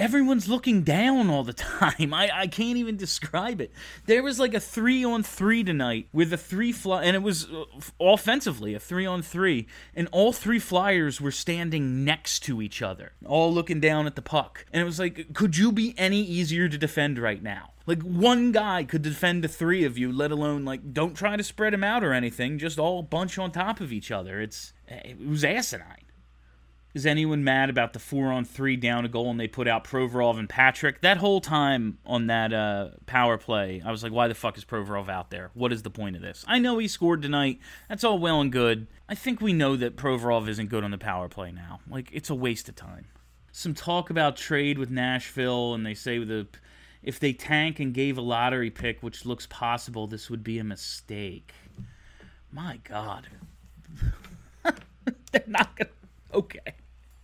everyone's 0.00 0.48
looking 0.48 0.82
down 0.82 1.28
all 1.28 1.44
the 1.44 1.52
time. 1.80 2.14
I, 2.14 2.30
I 2.32 2.46
can't 2.46 2.78
even 2.78 2.96
describe 2.96 3.60
it. 3.60 3.72
There 4.06 4.22
was 4.22 4.40
like 4.40 4.54
a 4.54 4.60
three 4.60 5.04
on 5.04 5.22
three 5.22 5.62
tonight 5.62 6.08
with 6.12 6.32
a 6.32 6.36
three 6.36 6.72
fly, 6.72 7.04
and 7.04 7.14
it 7.14 7.22
was 7.22 7.48
uh, 7.50 7.64
offensively 8.00 8.74
a 8.74 8.80
three 8.80 9.06
on 9.06 9.22
three, 9.22 9.66
and 9.94 10.08
all 10.10 10.32
three 10.32 10.58
flyers 10.58 11.20
were 11.20 11.30
standing 11.30 12.04
next 12.04 12.40
to 12.40 12.62
each 12.62 12.82
other, 12.82 13.12
all 13.26 13.52
looking 13.52 13.80
down 13.80 14.06
at 14.06 14.16
the 14.16 14.22
puck. 14.22 14.64
And 14.72 14.80
it 14.80 14.84
was 14.84 14.98
like, 14.98 15.34
could 15.34 15.56
you 15.56 15.70
be 15.70 15.94
any 15.98 16.22
easier 16.22 16.68
to 16.68 16.78
defend 16.78 17.18
right 17.18 17.42
now? 17.42 17.72
Like 17.86 18.02
one 18.02 18.52
guy 18.52 18.84
could 18.84 19.02
defend 19.02 19.44
the 19.44 19.48
three 19.48 19.84
of 19.84 19.98
you, 19.98 20.12
let 20.12 20.30
alone 20.30 20.64
like 20.64 20.92
don't 20.92 21.14
try 21.14 21.36
to 21.36 21.42
spread 21.42 21.72
them 21.72 21.84
out 21.84 22.04
or 22.04 22.12
anything. 22.12 22.58
Just 22.58 22.78
all 22.78 23.02
bunch 23.02 23.38
on 23.38 23.50
top 23.50 23.80
of 23.80 23.92
each 23.92 24.10
other. 24.10 24.40
It's 24.40 24.72
it 24.86 25.18
was 25.18 25.44
asinine. 25.44 26.04
Is 26.92 27.06
anyone 27.06 27.44
mad 27.44 27.70
about 27.70 27.92
the 27.92 28.00
four 28.00 28.32
on 28.32 28.44
three 28.44 28.74
down 28.74 29.04
a 29.04 29.08
goal 29.08 29.30
and 29.30 29.38
they 29.38 29.46
put 29.46 29.68
out 29.68 29.84
Provorov 29.84 30.38
and 30.38 30.48
Patrick? 30.48 31.00
That 31.02 31.18
whole 31.18 31.40
time 31.40 31.98
on 32.04 32.26
that 32.26 32.52
uh, 32.52 32.88
power 33.06 33.38
play, 33.38 33.80
I 33.84 33.92
was 33.92 34.02
like, 34.02 34.10
why 34.12 34.26
the 34.26 34.34
fuck 34.34 34.58
is 34.58 34.64
Provorov 34.64 35.08
out 35.08 35.30
there? 35.30 35.50
What 35.54 35.72
is 35.72 35.82
the 35.82 35.90
point 35.90 36.16
of 36.16 36.22
this? 36.22 36.44
I 36.48 36.58
know 36.58 36.78
he 36.78 36.88
scored 36.88 37.22
tonight. 37.22 37.60
That's 37.88 38.02
all 38.02 38.18
well 38.18 38.40
and 38.40 38.50
good. 38.50 38.88
I 39.08 39.14
think 39.14 39.40
we 39.40 39.52
know 39.52 39.76
that 39.76 39.96
Provorov 39.96 40.48
isn't 40.48 40.68
good 40.68 40.82
on 40.82 40.90
the 40.90 40.98
power 40.98 41.28
play 41.28 41.52
now. 41.52 41.78
Like, 41.88 42.10
it's 42.12 42.28
a 42.28 42.34
waste 42.34 42.68
of 42.68 42.74
time. 42.74 43.06
Some 43.52 43.74
talk 43.74 44.10
about 44.10 44.36
trade 44.36 44.76
with 44.76 44.90
Nashville, 44.90 45.74
and 45.74 45.86
they 45.86 45.94
say 45.94 46.18
the 46.18 46.48
if 47.02 47.18
they 47.18 47.32
tank 47.32 47.80
and 47.80 47.94
gave 47.94 48.18
a 48.18 48.20
lottery 48.20 48.70
pick, 48.70 49.02
which 49.02 49.24
looks 49.24 49.46
possible, 49.46 50.06
this 50.06 50.28
would 50.28 50.44
be 50.44 50.58
a 50.58 50.64
mistake. 50.64 51.54
My 52.52 52.78
God. 52.84 53.26
They're 55.32 55.44
not 55.46 55.76
going 55.76 55.88
to. 55.88 56.36
Okay 56.36 56.59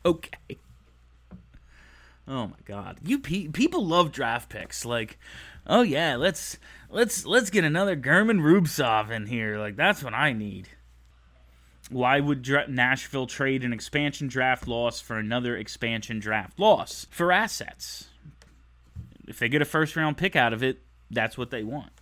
okay. 0.07 0.59
Oh 2.29 2.49
my 2.49 2.57
god. 2.65 2.99
You 3.05 3.19
pe- 3.19 3.49
people 3.49 3.87
love 3.87 4.13
draft 4.13 4.49
picks 4.49 4.85
like 4.85 5.19
oh 5.67 5.83
yeah, 5.83 6.17
let's 6.17 6.59
let's 6.91 7.25
let's 7.25 7.51
get 7.51 7.65
another 7.65 7.97
German 7.97 8.41
Rubtsov 8.41 9.11
in 9.11 9.27
here. 9.27 9.59
Like 9.59 9.77
that's 9.77 10.03
what 10.03 10.15
I 10.15 10.33
need. 10.33 10.69
Why 11.89 12.19
would 12.19 12.43
Dra- 12.43 12.69
Nashville 12.69 13.29
trade 13.29 13.63
an 13.63 13.73
expansion 13.73 14.27
draft 14.27 14.67
loss 14.67 15.01
for 15.01 15.19
another 15.19 15.57
expansion 15.57 16.19
draft 16.19 16.59
loss 16.59 17.07
for 17.11 17.31
assets? 17.31 18.09
If 19.29 19.39
they 19.39 19.49
get 19.49 19.63
a 19.63 19.67
first 19.67 19.95
round 19.95 20.17
pick 20.17 20.35
out 20.35 20.53
of 20.53 20.63
it, 20.63 20.83
that's 21.11 21.39
what 21.39 21.51
they 21.51 21.63
want. 21.63 21.93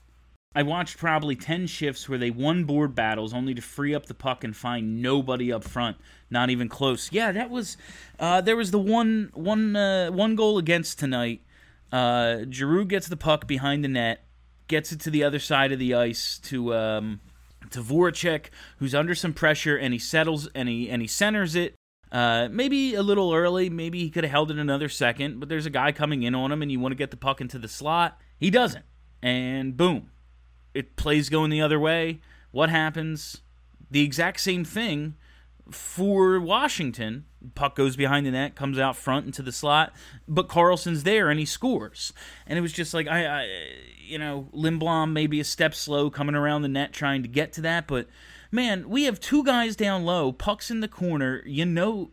I 0.54 0.62
watched 0.62 0.98
probably 0.98 1.34
10 1.34 1.66
shifts 1.66 2.08
where 2.08 2.18
they 2.18 2.30
won 2.30 2.64
board 2.64 2.94
battles 2.94 3.34
only 3.34 3.54
to 3.54 3.62
free 3.62 3.94
up 3.94 4.06
the 4.06 4.14
puck 4.14 4.44
and 4.44 4.56
find 4.56 5.02
nobody 5.02 5.52
up 5.52 5.64
front, 5.64 5.96
not 6.30 6.48
even 6.48 6.68
close. 6.68 7.10
Yeah, 7.10 7.32
that 7.32 7.50
was 7.50 7.76
uh, 8.20 8.40
there 8.40 8.56
was 8.56 8.70
the 8.70 8.78
one 8.78 9.30
one 9.34 9.74
uh, 9.74 10.10
one 10.10 10.36
goal 10.36 10.58
against 10.58 10.98
tonight. 10.98 11.42
Uh, 11.90 12.44
Giroux 12.50 12.84
gets 12.84 13.08
the 13.08 13.16
puck 13.16 13.46
behind 13.48 13.82
the 13.82 13.88
net, 13.88 14.24
gets 14.68 14.92
it 14.92 15.00
to 15.00 15.10
the 15.10 15.24
other 15.24 15.40
side 15.40 15.72
of 15.72 15.78
the 15.80 15.94
ice 15.94 16.38
to 16.44 16.72
um, 16.74 17.20
to 17.70 17.80
Voracek, 17.80 18.46
who's 18.78 18.94
under 18.94 19.14
some 19.14 19.32
pressure, 19.32 19.76
and 19.76 19.92
he 19.92 19.98
settles 19.98 20.48
and 20.54 20.68
he 20.68 20.88
and 20.88 21.02
he 21.02 21.08
centers 21.08 21.56
it. 21.56 21.74
Uh, 22.12 22.48
maybe 22.48 22.94
a 22.94 23.02
little 23.02 23.34
early, 23.34 23.68
maybe 23.68 23.98
he 23.98 24.08
could 24.08 24.22
have 24.22 24.30
held 24.30 24.50
it 24.52 24.58
another 24.58 24.88
second, 24.88 25.40
but 25.40 25.48
there's 25.48 25.66
a 25.66 25.70
guy 25.70 25.90
coming 25.90 26.22
in 26.22 26.32
on 26.32 26.52
him, 26.52 26.62
and 26.62 26.70
you 26.70 26.78
want 26.78 26.92
to 26.92 26.96
get 26.96 27.10
the 27.10 27.16
puck 27.16 27.40
into 27.40 27.58
the 27.58 27.66
slot. 27.66 28.20
He 28.38 28.50
doesn't, 28.50 28.84
and 29.20 29.76
boom, 29.76 30.10
it 30.74 30.96
plays 30.96 31.28
going 31.28 31.50
the 31.50 31.62
other 31.62 31.80
way. 31.80 32.20
What 32.50 32.68
happens? 32.68 33.40
The 33.90 34.02
exact 34.02 34.40
same 34.40 34.64
thing 34.64 35.14
for 35.70 36.38
Washington. 36.40 37.24
Puck 37.54 37.76
goes 37.76 37.96
behind 37.96 38.26
the 38.26 38.30
net, 38.30 38.54
comes 38.54 38.78
out 38.78 38.96
front 38.96 39.26
into 39.26 39.42
the 39.42 39.52
slot, 39.52 39.92
but 40.26 40.48
Carlson's 40.48 41.04
there 41.04 41.30
and 41.30 41.38
he 41.38 41.46
scores. 41.46 42.12
And 42.46 42.58
it 42.58 42.62
was 42.62 42.72
just 42.72 42.94
like 42.94 43.06
I, 43.06 43.26
I 43.26 43.48
you 43.98 44.18
know, 44.18 44.48
Lindblom 44.52 45.12
maybe 45.12 45.40
a 45.40 45.44
step 45.44 45.74
slow 45.74 46.10
coming 46.10 46.34
around 46.34 46.62
the 46.62 46.68
net 46.68 46.92
trying 46.92 47.22
to 47.22 47.28
get 47.28 47.52
to 47.54 47.60
that, 47.62 47.86
but 47.86 48.06
man, 48.50 48.88
we 48.88 49.04
have 49.04 49.18
two 49.20 49.42
guys 49.44 49.74
down 49.76 50.04
low, 50.04 50.32
pucks 50.32 50.70
in 50.70 50.80
the 50.80 50.88
corner. 50.88 51.42
You 51.44 51.66
know, 51.66 52.10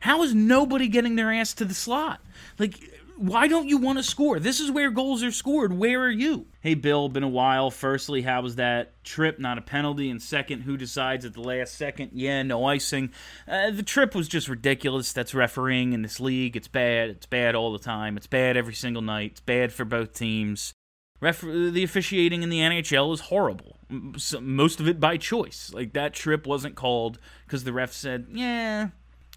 how 0.00 0.22
is 0.22 0.34
nobody 0.34 0.88
getting 0.88 1.16
their 1.16 1.32
ass 1.32 1.54
to 1.54 1.64
the 1.64 1.74
slot? 1.74 2.20
Like 2.58 2.80
why 3.16 3.48
don't 3.48 3.68
you 3.68 3.78
want 3.78 3.98
to 3.98 4.02
score? 4.02 4.38
This 4.38 4.60
is 4.60 4.70
where 4.70 4.90
goals 4.90 5.22
are 5.22 5.30
scored. 5.30 5.72
Where 5.72 6.02
are 6.02 6.10
you? 6.10 6.46
Hey, 6.60 6.74
Bill, 6.74 7.08
been 7.08 7.22
a 7.22 7.28
while. 7.28 7.70
Firstly, 7.70 8.22
how 8.22 8.42
was 8.42 8.56
that 8.56 9.02
trip? 9.04 9.38
Not 9.38 9.58
a 9.58 9.62
penalty. 9.62 10.10
And 10.10 10.22
second, 10.22 10.62
who 10.62 10.76
decides 10.76 11.24
at 11.24 11.34
the 11.34 11.40
last 11.40 11.74
second? 11.74 12.10
Yeah, 12.12 12.42
no 12.42 12.64
icing. 12.64 13.10
Uh, 13.48 13.70
the 13.70 13.82
trip 13.82 14.14
was 14.14 14.28
just 14.28 14.48
ridiculous. 14.48 15.12
That's 15.12 15.34
refereeing 15.34 15.92
in 15.92 16.02
this 16.02 16.20
league. 16.20 16.56
It's 16.56 16.68
bad. 16.68 17.10
It's 17.10 17.26
bad 17.26 17.54
all 17.54 17.72
the 17.72 17.78
time. 17.78 18.16
It's 18.16 18.26
bad 18.26 18.56
every 18.56 18.74
single 18.74 19.02
night. 19.02 19.32
It's 19.32 19.40
bad 19.40 19.72
for 19.72 19.84
both 19.84 20.12
teams. 20.12 20.74
Ref- 21.20 21.40
the 21.40 21.82
officiating 21.82 22.42
in 22.42 22.50
the 22.50 22.60
NHL 22.60 23.12
is 23.14 23.20
horrible. 23.20 23.78
most 23.88 24.80
of 24.80 24.88
it 24.88 25.00
by 25.00 25.16
choice. 25.16 25.70
Like 25.72 25.94
that 25.94 26.12
trip 26.12 26.46
wasn't 26.46 26.74
called 26.74 27.18
because 27.46 27.64
the 27.64 27.72
ref 27.72 27.92
said, 27.92 28.26
"Yeah, 28.30 28.88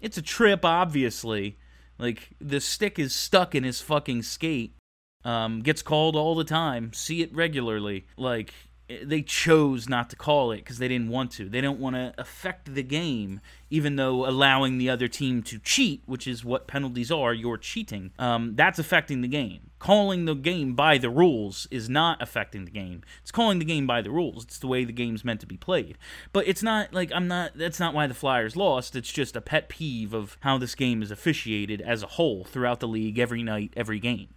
it's 0.02 0.18
a 0.18 0.22
trip, 0.22 0.64
obviously." 0.64 1.56
Like 2.00 2.30
the 2.40 2.60
stick 2.60 2.98
is 2.98 3.14
stuck 3.14 3.54
in 3.54 3.64
his 3.64 3.80
fucking 3.80 4.22
skate. 4.22 4.74
Um, 5.22 5.60
gets 5.60 5.82
called 5.82 6.16
all 6.16 6.34
the 6.34 6.44
time. 6.44 6.92
See 6.94 7.20
it 7.20 7.34
regularly. 7.34 8.06
Like 8.16 8.54
they 9.02 9.22
chose 9.22 9.88
not 9.88 10.10
to 10.10 10.16
call 10.16 10.50
it 10.50 10.58
because 10.58 10.78
they 10.78 10.88
didn't 10.88 11.10
want 11.10 11.30
to. 11.32 11.48
They 11.48 11.60
don't 11.60 11.78
want 11.78 11.96
to 11.96 12.14
affect 12.18 12.74
the 12.74 12.82
game, 12.82 13.40
even 13.68 13.96
though 13.96 14.26
allowing 14.26 14.78
the 14.78 14.90
other 14.90 15.08
team 15.08 15.42
to 15.44 15.58
cheat, 15.58 16.02
which 16.06 16.26
is 16.26 16.44
what 16.44 16.66
penalties 16.66 17.10
are, 17.12 17.34
you're 17.34 17.58
cheating. 17.58 18.12
Um, 18.18 18.56
that's 18.56 18.78
affecting 18.78 19.20
the 19.20 19.28
game 19.28 19.69
calling 19.80 20.26
the 20.26 20.34
game 20.34 20.74
by 20.74 20.98
the 20.98 21.10
rules 21.10 21.66
is 21.70 21.88
not 21.88 22.22
affecting 22.22 22.66
the 22.66 22.70
game. 22.70 23.02
It's 23.22 23.32
calling 23.32 23.58
the 23.58 23.64
game 23.64 23.86
by 23.86 24.02
the 24.02 24.10
rules. 24.10 24.44
It's 24.44 24.58
the 24.58 24.68
way 24.68 24.84
the 24.84 24.92
game's 24.92 25.24
meant 25.24 25.40
to 25.40 25.46
be 25.46 25.56
played. 25.56 25.98
But 26.32 26.46
it's 26.46 26.62
not 26.62 26.94
like 26.94 27.10
I'm 27.12 27.26
not 27.26 27.52
that's 27.56 27.80
not 27.80 27.94
why 27.94 28.06
the 28.06 28.14
Flyers 28.14 28.54
lost. 28.54 28.94
It's 28.94 29.10
just 29.10 29.34
a 29.34 29.40
pet 29.40 29.68
peeve 29.68 30.14
of 30.14 30.36
how 30.40 30.58
this 30.58 30.76
game 30.76 31.02
is 31.02 31.10
officiated 31.10 31.80
as 31.80 32.04
a 32.04 32.08
whole 32.08 32.44
throughout 32.44 32.78
the 32.78 32.86
league 32.86 33.18
every 33.18 33.42
night, 33.42 33.72
every 33.76 33.98
game. 33.98 34.28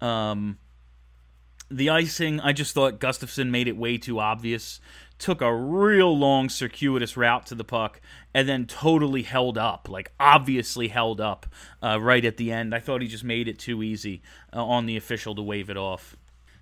Um, 0.00 0.58
the 1.70 1.90
icing, 1.90 2.40
I 2.40 2.52
just 2.52 2.72
thought 2.72 3.00
Gustafsson 3.00 3.50
made 3.50 3.66
it 3.66 3.76
way 3.76 3.98
too 3.98 4.20
obvious 4.20 4.80
took 5.22 5.40
a 5.40 5.54
real 5.54 6.18
long 6.18 6.48
circuitous 6.48 7.16
route 7.16 7.46
to 7.46 7.54
the 7.54 7.64
puck 7.64 8.00
and 8.34 8.48
then 8.48 8.66
totally 8.66 9.22
held 9.22 9.56
up, 9.56 9.88
like 9.88 10.10
obviously 10.18 10.88
held 10.88 11.20
up 11.20 11.46
uh, 11.80 11.98
right 12.00 12.24
at 12.24 12.36
the 12.36 12.50
end. 12.50 12.74
I 12.74 12.80
thought 12.80 13.02
he 13.02 13.08
just 13.08 13.22
made 13.22 13.46
it 13.46 13.58
too 13.58 13.84
easy 13.84 14.20
uh, 14.52 14.64
on 14.64 14.86
the 14.86 14.96
official 14.96 15.36
to 15.36 15.42
wave 15.42 15.70
it 15.70 15.76
off. 15.76 16.16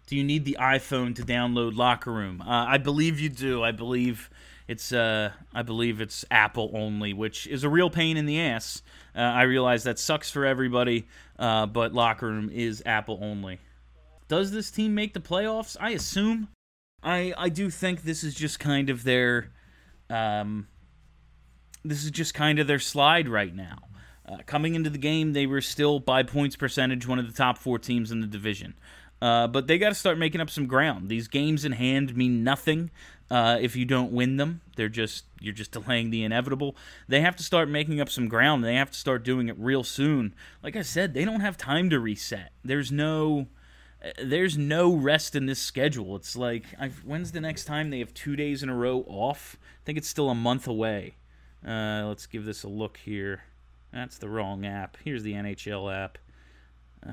Do 0.06 0.14
you 0.14 0.22
need 0.22 0.44
the 0.44 0.58
iPhone 0.60 1.14
to 1.16 1.22
download 1.22 1.74
Locker 1.74 2.12
Room? 2.12 2.42
Uh, 2.42 2.66
I 2.66 2.76
believe 2.76 3.18
you 3.18 3.30
do. 3.30 3.62
I 3.64 3.72
believe 3.72 4.28
it's 4.68 4.92
uh, 4.92 5.32
I 5.54 5.62
believe 5.62 6.00
it's 6.00 6.24
Apple 6.30 6.70
only, 6.74 7.14
which 7.14 7.46
is 7.46 7.64
a 7.64 7.68
real 7.68 7.88
pain 7.88 8.18
in 8.18 8.26
the 8.26 8.40
ass. 8.40 8.82
Uh, 9.16 9.20
I 9.20 9.42
realize 9.42 9.84
that 9.84 9.98
sucks 9.98 10.30
for 10.30 10.44
everybody, 10.44 11.08
uh, 11.38 11.64
but 11.66 11.94
Locker 11.94 12.26
Room 12.26 12.50
is 12.52 12.82
Apple 12.84 13.18
only. 13.22 13.58
Does 14.28 14.52
this 14.52 14.70
team 14.70 14.94
make 14.94 15.14
the 15.14 15.20
playoffs? 15.20 15.76
I 15.80 15.90
assume. 15.90 16.48
I 17.02 17.32
I 17.36 17.48
do 17.48 17.70
think 17.70 18.02
this 18.02 18.24
is 18.24 18.34
just 18.34 18.58
kind 18.58 18.90
of 18.90 19.04
their 19.04 19.50
um, 20.08 20.68
this 21.84 22.04
is 22.04 22.10
just 22.10 22.34
kind 22.34 22.58
of 22.58 22.66
their 22.66 22.78
slide 22.78 23.28
right 23.28 23.54
now. 23.54 23.78
Uh, 24.28 24.38
coming 24.46 24.74
into 24.74 24.90
the 24.90 24.98
game, 24.98 25.32
they 25.32 25.46
were 25.46 25.60
still 25.60 25.98
by 25.98 26.22
points 26.22 26.56
percentage 26.56 27.06
one 27.06 27.18
of 27.18 27.26
the 27.26 27.32
top 27.32 27.58
four 27.58 27.78
teams 27.78 28.10
in 28.10 28.20
the 28.20 28.26
division. 28.26 28.74
Uh, 29.20 29.46
but 29.46 29.66
they 29.66 29.76
got 29.76 29.90
to 29.90 29.94
start 29.94 30.18
making 30.18 30.40
up 30.40 30.48
some 30.48 30.66
ground. 30.66 31.08
These 31.08 31.28
games 31.28 31.64
in 31.64 31.72
hand 31.72 32.16
mean 32.16 32.42
nothing 32.42 32.90
uh, 33.30 33.58
if 33.60 33.76
you 33.76 33.84
don't 33.84 34.12
win 34.12 34.36
them. 34.38 34.62
They're 34.76 34.88
just 34.88 35.24
you're 35.40 35.54
just 35.54 35.72
delaying 35.72 36.10
the 36.10 36.24
inevitable. 36.24 36.76
They 37.08 37.20
have 37.20 37.36
to 37.36 37.42
start 37.42 37.68
making 37.68 38.00
up 38.00 38.08
some 38.08 38.28
ground. 38.28 38.64
They 38.64 38.76
have 38.76 38.90
to 38.90 38.98
start 38.98 39.24
doing 39.24 39.48
it 39.48 39.58
real 39.58 39.84
soon. 39.84 40.34
Like 40.62 40.76
I 40.76 40.82
said, 40.82 41.12
they 41.12 41.24
don't 41.24 41.40
have 41.40 41.56
time 41.56 41.90
to 41.90 42.00
reset. 42.00 42.52
There's 42.64 42.90
no 42.90 43.48
there's 44.22 44.56
no 44.56 44.94
rest 44.94 45.34
in 45.34 45.46
this 45.46 45.60
schedule. 45.60 46.16
It's 46.16 46.36
like 46.36 46.64
I've, 46.78 47.04
when's 47.04 47.32
the 47.32 47.40
next 47.40 47.64
time 47.64 47.90
they 47.90 47.98
have 47.98 48.14
two 48.14 48.36
days 48.36 48.62
in 48.62 48.68
a 48.68 48.74
row 48.74 49.04
off? 49.08 49.56
I 49.62 49.84
think 49.84 49.98
it's 49.98 50.08
still 50.08 50.30
a 50.30 50.34
month 50.34 50.66
away. 50.66 51.16
Uh, 51.66 52.04
let's 52.06 52.26
give 52.26 52.44
this 52.44 52.62
a 52.62 52.68
look 52.68 52.98
here. 52.98 53.42
That's 53.92 54.18
the 54.18 54.28
wrong 54.28 54.64
app. 54.64 54.96
Here's 55.04 55.22
the 55.22 55.34
NHL 55.34 55.92
app. 55.92 56.18
Uh, 57.06 57.10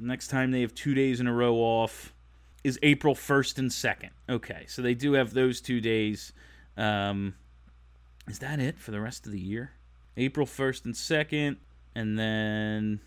next 0.00 0.28
time 0.28 0.50
they 0.50 0.62
have 0.62 0.74
two 0.74 0.94
days 0.94 1.20
in 1.20 1.26
a 1.26 1.32
row 1.32 1.56
off 1.56 2.14
is 2.64 2.78
April 2.82 3.14
1st 3.14 3.58
and 3.58 3.70
2nd. 3.70 4.10
Okay, 4.28 4.64
so 4.68 4.82
they 4.82 4.94
do 4.94 5.12
have 5.14 5.34
those 5.34 5.60
two 5.60 5.80
days. 5.80 6.32
Um, 6.76 7.34
is 8.28 8.38
that 8.38 8.60
it 8.60 8.78
for 8.78 8.90
the 8.90 9.00
rest 9.00 9.26
of 9.26 9.32
the 9.32 9.40
year? 9.40 9.72
April 10.16 10.46
1st 10.46 10.84
and 10.84 10.94
2nd, 10.94 11.56
and 11.94 12.18
then 12.18 13.00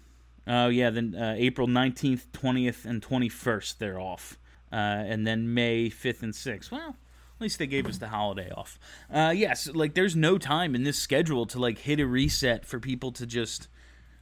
Oh 0.48 0.68
yeah, 0.68 0.90
then 0.90 1.16
uh, 1.16 1.36
April 1.38 1.68
nineteenth, 1.68 2.32
twentieth, 2.32 2.86
and 2.86 3.02
twenty-first 3.02 3.80
they're 3.80 4.00
off, 4.00 4.38
uh, 4.72 4.76
and 4.76 5.26
then 5.26 5.54
May 5.54 5.90
fifth 5.90 6.22
and 6.22 6.36
sixth. 6.36 6.72
Well, 6.72 6.90
at 6.90 7.42
least 7.42 7.60
they 7.60 7.68
gave 7.68 7.88
us 7.88 7.98
the 7.98 8.10
holiday 8.10 8.52
off. 8.52 8.80
Uh, 9.12 9.34
yes, 9.36 9.68
like 9.74 9.94
there's 9.94 10.16
no 10.16 10.38
time 10.38 10.76
in 10.76 10.84
this 10.84 10.98
schedule 10.98 11.46
to 11.48 11.60
like 11.60 11.80
hit 11.80 12.00
a 12.00 12.06
reset 12.06 12.66
for 12.66 12.80
people 12.80 13.12
to 13.14 13.26
just 13.26 13.68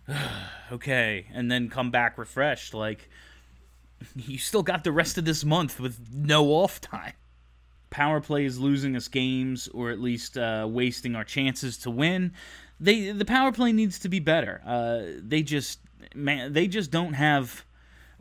okay, 0.71 1.27
and 1.33 1.51
then 1.51 1.69
come 1.69 1.91
back 1.91 2.17
refreshed. 2.17 2.73
Like, 2.73 3.09
you 4.15 4.37
still 4.37 4.63
got 4.63 4.83
the 4.83 4.91
rest 4.91 5.17
of 5.17 5.25
this 5.25 5.43
month 5.43 5.79
with 5.79 5.99
no 6.13 6.49
off 6.49 6.81
time. 6.81 7.13
Power 7.89 8.21
play 8.21 8.45
is 8.45 8.59
losing 8.59 8.95
us 8.95 9.07
games, 9.07 9.67
or 9.67 9.91
at 9.91 9.99
least 9.99 10.37
uh, 10.37 10.67
wasting 10.69 11.15
our 11.15 11.23
chances 11.23 11.77
to 11.79 11.91
win. 11.91 12.33
They 12.79 13.11
the 13.11 13.25
power 13.25 13.51
play 13.51 13.71
needs 13.71 13.99
to 13.99 14.09
be 14.09 14.19
better. 14.19 14.61
Uh, 14.65 15.19
they 15.21 15.43
just 15.43 15.79
man, 16.13 16.53
they 16.53 16.67
just 16.67 16.91
don't 16.91 17.13
have 17.13 17.65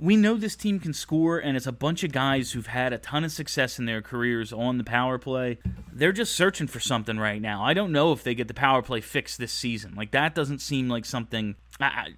we 0.03 0.17
know 0.17 0.37
this 0.37 0.57
team 0.57 0.81
can 0.81 0.93
score, 0.93 1.39
and 1.39 1.57
it's 1.57 1.67
a 1.67 1.73
bunch 1.73 2.03
of 2.03 2.11
guys 2.11 2.51
who've 2.51 2.67
had 2.67 2.93
a 2.93 2.99
ton 2.99 3.23
of 3.23 3.31
success 3.31 3.79
in 3.79 3.85
their 3.85 4.03
careers 4.03 4.53
on 4.53 4.79
the 4.79 4.83
power 4.83 5.17
play. 5.17 5.59
They're 5.93 6.11
just 6.11 6.35
searching 6.35 6.67
for 6.67 6.81
something 6.81 7.19
right 7.19 7.41
now. 7.41 7.65
I 7.65 7.73
don't 7.73 7.93
know 7.93 8.11
if 8.13 8.25
they 8.25 8.35
get 8.35 8.49
the 8.49 8.55
power 8.55 8.83
play 8.83 9.01
fixed 9.01 9.39
this 9.39 9.53
season. 9.53 9.95
Like, 9.95 10.11
that 10.11 10.35
doesn't 10.35 10.59
seem 10.59 10.89
like 10.89 11.05
something. 11.05 11.55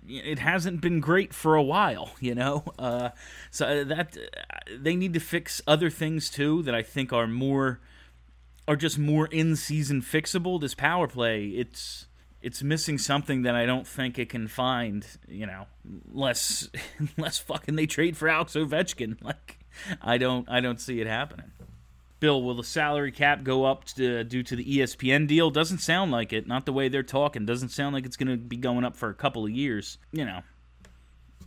it 0.08 0.38
hasn't 0.38 0.80
been 0.80 1.00
great 1.00 1.34
for 1.34 1.56
a 1.56 1.62
while, 1.62 2.12
you 2.20 2.34
know? 2.34 2.64
Uh, 2.78 3.10
so 3.50 3.66
uh, 3.66 3.84
that. 3.84 4.16
Uh, 4.16 4.60
they 4.78 4.96
need 4.96 5.12
to 5.12 5.20
fix 5.20 5.60
other 5.66 5.90
things, 5.90 6.30
too, 6.30 6.62
that 6.62 6.74
I 6.74 6.82
think 6.82 7.12
are 7.12 7.26
more. 7.26 7.80
are 8.66 8.76
just 8.76 8.98
more 8.98 9.26
in 9.26 9.56
season 9.56 10.00
fixable. 10.00 10.58
This 10.58 10.74
power 10.74 11.06
play, 11.06 11.48
it's 11.48 12.06
it's 12.44 12.62
missing 12.62 12.98
something 12.98 13.42
that 13.42 13.54
I 13.54 13.64
don't 13.64 13.86
think 13.86 14.18
it 14.18 14.28
can 14.28 14.46
find. 14.46 15.04
You 15.26 15.46
know, 15.46 15.66
less 16.12 16.68
less 17.18 17.38
fucking 17.38 17.74
they 17.74 17.86
trade 17.86 18.16
for 18.16 18.28
Alex 18.28 18.54
Ovechkin. 18.54 19.16
Like, 19.24 19.58
I 20.02 20.18
don't 20.18 20.48
I 20.48 20.60
don't 20.60 20.80
see 20.80 21.00
it 21.00 21.06
happening. 21.06 21.50
Bill, 22.20 22.42
will 22.42 22.54
the 22.54 22.64
salary 22.64 23.10
cap 23.10 23.42
go 23.42 23.64
up 23.64 23.84
to, 23.84 24.22
due 24.24 24.42
to 24.42 24.56
the 24.56 24.64
ESPN 24.64 25.26
deal? 25.26 25.50
Doesn't 25.50 25.78
sound 25.78 26.12
like 26.12 26.32
it. 26.32 26.46
Not 26.46 26.64
the 26.64 26.72
way 26.72 26.88
they're 26.88 27.02
talking. 27.02 27.44
Doesn't 27.44 27.70
sound 27.70 27.94
like 27.94 28.06
it's 28.06 28.16
going 28.16 28.28
to 28.28 28.36
be 28.36 28.56
going 28.56 28.84
up 28.84 28.96
for 28.96 29.08
a 29.08 29.14
couple 29.14 29.44
of 29.44 29.50
years. 29.50 29.98
You 30.12 30.24
know, 30.24 30.40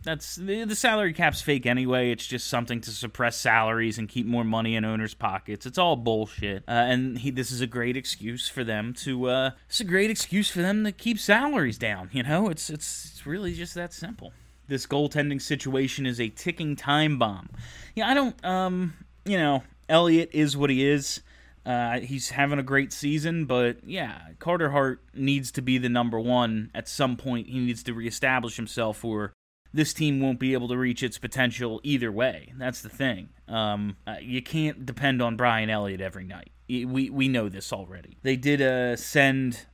that's 0.02 0.36
the, 0.36 0.74
salary 0.74 1.12
cap's 1.12 1.40
fake 1.40 1.66
anyway. 1.66 2.10
It's 2.10 2.26
just 2.26 2.46
something 2.46 2.80
to 2.82 2.90
suppress 2.90 3.36
salaries 3.36 3.98
and 3.98 4.08
keep 4.08 4.26
more 4.26 4.44
money 4.44 4.76
in 4.76 4.84
owners' 4.84 5.14
pockets. 5.14 5.66
It's 5.66 5.78
all 5.78 5.96
bullshit. 5.96 6.64
Uh, 6.68 6.72
and 6.72 7.18
he, 7.18 7.30
this 7.30 7.50
is 7.50 7.60
a 7.60 7.66
great 7.66 7.96
excuse 7.96 8.48
for 8.48 8.64
them 8.64 8.94
to. 8.94 9.28
Uh, 9.28 9.50
it's 9.68 9.80
a 9.80 9.84
great 9.84 10.10
excuse 10.10 10.50
for 10.50 10.62
them 10.62 10.84
to 10.84 10.92
keep 10.92 11.18
salaries 11.18 11.78
down. 11.78 12.10
You 12.12 12.22
know, 12.22 12.48
it's 12.48 12.70
it's 12.70 13.10
it's 13.12 13.26
really 13.26 13.54
just 13.54 13.74
that 13.74 13.92
simple. 13.92 14.32
This 14.66 14.86
goaltending 14.86 15.40
situation 15.40 16.06
is 16.06 16.20
a 16.20 16.28
ticking 16.28 16.76
time 16.76 17.18
bomb. 17.18 17.48
Yeah, 17.94 18.08
I 18.08 18.14
don't. 18.14 18.44
Um, 18.44 18.94
you 19.24 19.38
know, 19.38 19.62
Elliott 19.88 20.30
is 20.32 20.56
what 20.56 20.70
he 20.70 20.86
is. 20.86 21.22
Uh, 21.66 22.00
he's 22.00 22.30
having 22.30 22.58
a 22.58 22.62
great 22.62 22.94
season, 22.94 23.44
but 23.44 23.76
yeah, 23.84 24.18
Carter 24.38 24.70
Hart 24.70 25.02
needs 25.12 25.50
to 25.52 25.60
be 25.60 25.76
the 25.76 25.90
number 25.90 26.18
one 26.18 26.70
at 26.74 26.88
some 26.88 27.16
point. 27.16 27.46
He 27.46 27.58
needs 27.58 27.82
to 27.82 27.92
reestablish 27.92 28.56
himself, 28.56 29.04
or 29.04 29.34
this 29.72 29.92
team 29.92 30.20
won't 30.20 30.38
be 30.38 30.52
able 30.52 30.68
to 30.68 30.76
reach 30.76 31.02
its 31.02 31.18
potential 31.18 31.80
either 31.82 32.10
way. 32.10 32.52
That's 32.56 32.80
the 32.80 32.88
thing. 32.88 33.30
Um, 33.46 33.96
uh, 34.06 34.16
you 34.20 34.42
can't 34.42 34.86
depend 34.86 35.22
on 35.22 35.36
Brian 35.36 35.70
Elliott 35.70 36.00
every 36.00 36.24
night. 36.24 36.50
We 36.68 37.08
we 37.10 37.28
know 37.28 37.48
this 37.48 37.72
already. 37.72 38.18
They 38.22 38.36
did 38.36 38.60
uh, 38.60 38.96
send 38.96 39.66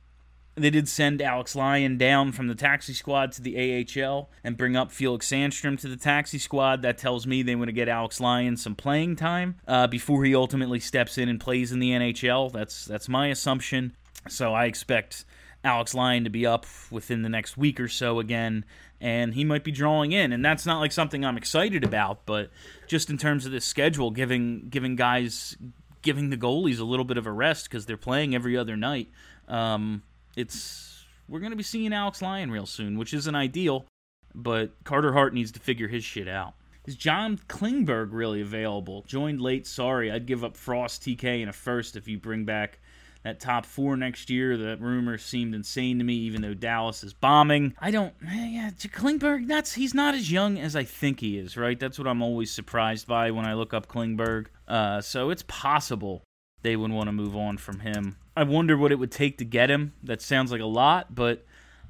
they 0.55 0.69
did 0.69 0.87
send 0.87 1.21
Alex 1.21 1.55
Lyon 1.55 1.97
down 1.97 2.31
from 2.31 2.47
the 2.47 2.55
taxi 2.55 2.93
squad 2.93 3.33
to 3.33 3.41
the 3.41 3.85
AHL 3.85 4.29
and 4.43 4.55
bring 4.55 4.77
up 4.77 4.91
Felix 4.91 5.29
Sandstrom 5.29 5.77
to 5.81 5.89
the 5.89 5.97
taxi 5.97 6.39
squad. 6.39 6.81
That 6.81 6.97
tells 6.97 7.27
me 7.27 7.43
they 7.43 7.55
want 7.55 7.67
to 7.67 7.73
get 7.73 7.89
Alex 7.89 8.21
Lyon 8.21 8.55
some 8.55 8.75
playing 8.75 9.17
time 9.17 9.57
uh, 9.67 9.87
before 9.87 10.23
he 10.23 10.33
ultimately 10.33 10.79
steps 10.79 11.17
in 11.17 11.27
and 11.27 11.39
plays 11.39 11.73
in 11.73 11.79
the 11.79 11.91
NHL. 11.91 12.51
That's 12.51 12.85
that's 12.85 13.09
my 13.09 13.27
assumption. 13.27 13.95
So 14.29 14.53
I 14.53 14.65
expect 14.65 15.25
Alex 15.63 15.93
Lyon 15.93 16.23
to 16.23 16.29
be 16.29 16.45
up 16.45 16.65
within 16.89 17.21
the 17.21 17.29
next 17.29 17.57
week 17.57 17.79
or 17.79 17.89
so 17.89 18.19
again 18.19 18.63
and 19.01 19.33
he 19.33 19.43
might 19.43 19.63
be 19.63 19.71
drawing 19.71 20.11
in 20.11 20.31
and 20.31 20.43
that's 20.43 20.65
not 20.65 20.79
like 20.79 20.91
something 20.91 21.25
I'm 21.25 21.37
excited 21.37 21.83
about 21.83 22.25
but 22.25 22.49
just 22.87 23.09
in 23.09 23.17
terms 23.17 23.45
of 23.45 23.51
this 23.51 23.65
schedule 23.65 24.11
giving 24.11 24.67
giving 24.69 24.95
guys 24.95 25.57
giving 26.01 26.29
the 26.29 26.37
goalies 26.37 26.79
a 26.79 26.83
little 26.83 27.05
bit 27.05 27.17
of 27.17 27.25
a 27.25 27.31
rest 27.31 27.69
because 27.69 27.85
they're 27.85 27.97
playing 27.97 28.35
every 28.35 28.57
other 28.57 28.77
night 28.77 29.09
um, 29.47 30.03
it's 30.35 31.05
we're 31.27 31.39
going 31.39 31.51
to 31.51 31.57
be 31.57 31.63
seeing 31.63 31.93
Alex 31.93 32.21
Lyon 32.21 32.51
real 32.51 32.65
soon 32.65 32.97
which 32.97 33.13
isn't 33.13 33.35
ideal 33.35 33.85
but 34.33 34.71
Carter 34.83 35.13
Hart 35.13 35.33
needs 35.33 35.51
to 35.53 35.59
figure 35.59 35.87
his 35.87 36.03
shit 36.03 36.27
out 36.27 36.53
is 36.85 36.95
John 36.95 37.39
Klingberg 37.49 38.09
really 38.11 38.41
available? 38.41 39.03
Joined 39.07 39.41
late, 39.41 39.65
sorry. 39.65 40.11
I'd 40.11 40.27
give 40.27 40.43
up 40.43 40.55
Frost, 40.55 41.01
TK, 41.01 41.41
and 41.41 41.49
a 41.49 41.53
first 41.53 41.95
if 41.95 42.07
you 42.07 42.19
bring 42.19 42.45
back 42.45 42.79
that 43.25 43.39
top 43.39 43.65
four 43.65 43.97
next 43.97 44.29
year. 44.29 44.55
The 44.55 44.77
rumor 44.77 45.17
seemed 45.17 45.55
insane 45.55 45.97
to 45.97 46.03
me, 46.03 46.13
even 46.13 46.43
though 46.43 46.53
Dallas 46.53 47.03
is 47.03 47.11
bombing. 47.11 47.73
I 47.79 47.89
don't. 47.89 48.13
Eh, 48.25 48.49
yeah, 48.49 48.69
Klingberg. 48.69 49.47
That's 49.47 49.73
he's 49.73 49.95
not 49.95 50.13
as 50.13 50.31
young 50.31 50.59
as 50.59 50.75
I 50.75 50.83
think 50.83 51.19
he 51.19 51.39
is. 51.39 51.57
Right. 51.57 51.79
That's 51.79 51.97
what 51.97 52.07
I'm 52.07 52.21
always 52.21 52.51
surprised 52.51 53.07
by 53.07 53.31
when 53.31 53.45
I 53.45 53.55
look 53.55 53.73
up 53.73 53.87
Klingberg. 53.87 54.47
Uh, 54.67 55.01
so 55.01 55.31
it's 55.31 55.43
possible 55.47 56.21
they 56.61 56.75
would 56.75 56.91
want 56.91 57.07
to 57.07 57.11
move 57.11 57.35
on 57.35 57.57
from 57.57 57.79
him. 57.79 58.17
I 58.37 58.43
wonder 58.43 58.77
what 58.77 58.91
it 58.91 58.99
would 58.99 59.11
take 59.11 59.39
to 59.39 59.45
get 59.45 59.71
him. 59.71 59.93
That 60.03 60.21
sounds 60.21 60.51
like 60.51 60.61
a 60.61 60.65
lot, 60.65 61.15
but 61.15 61.45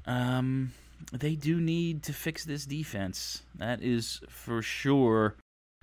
um, 0.06 0.72
they 1.12 1.34
do 1.34 1.60
need 1.60 2.02
to 2.04 2.14
fix 2.14 2.46
this 2.46 2.64
defense. 2.64 3.42
That 3.54 3.82
is 3.82 4.22
for 4.30 4.62
sure. 4.62 5.36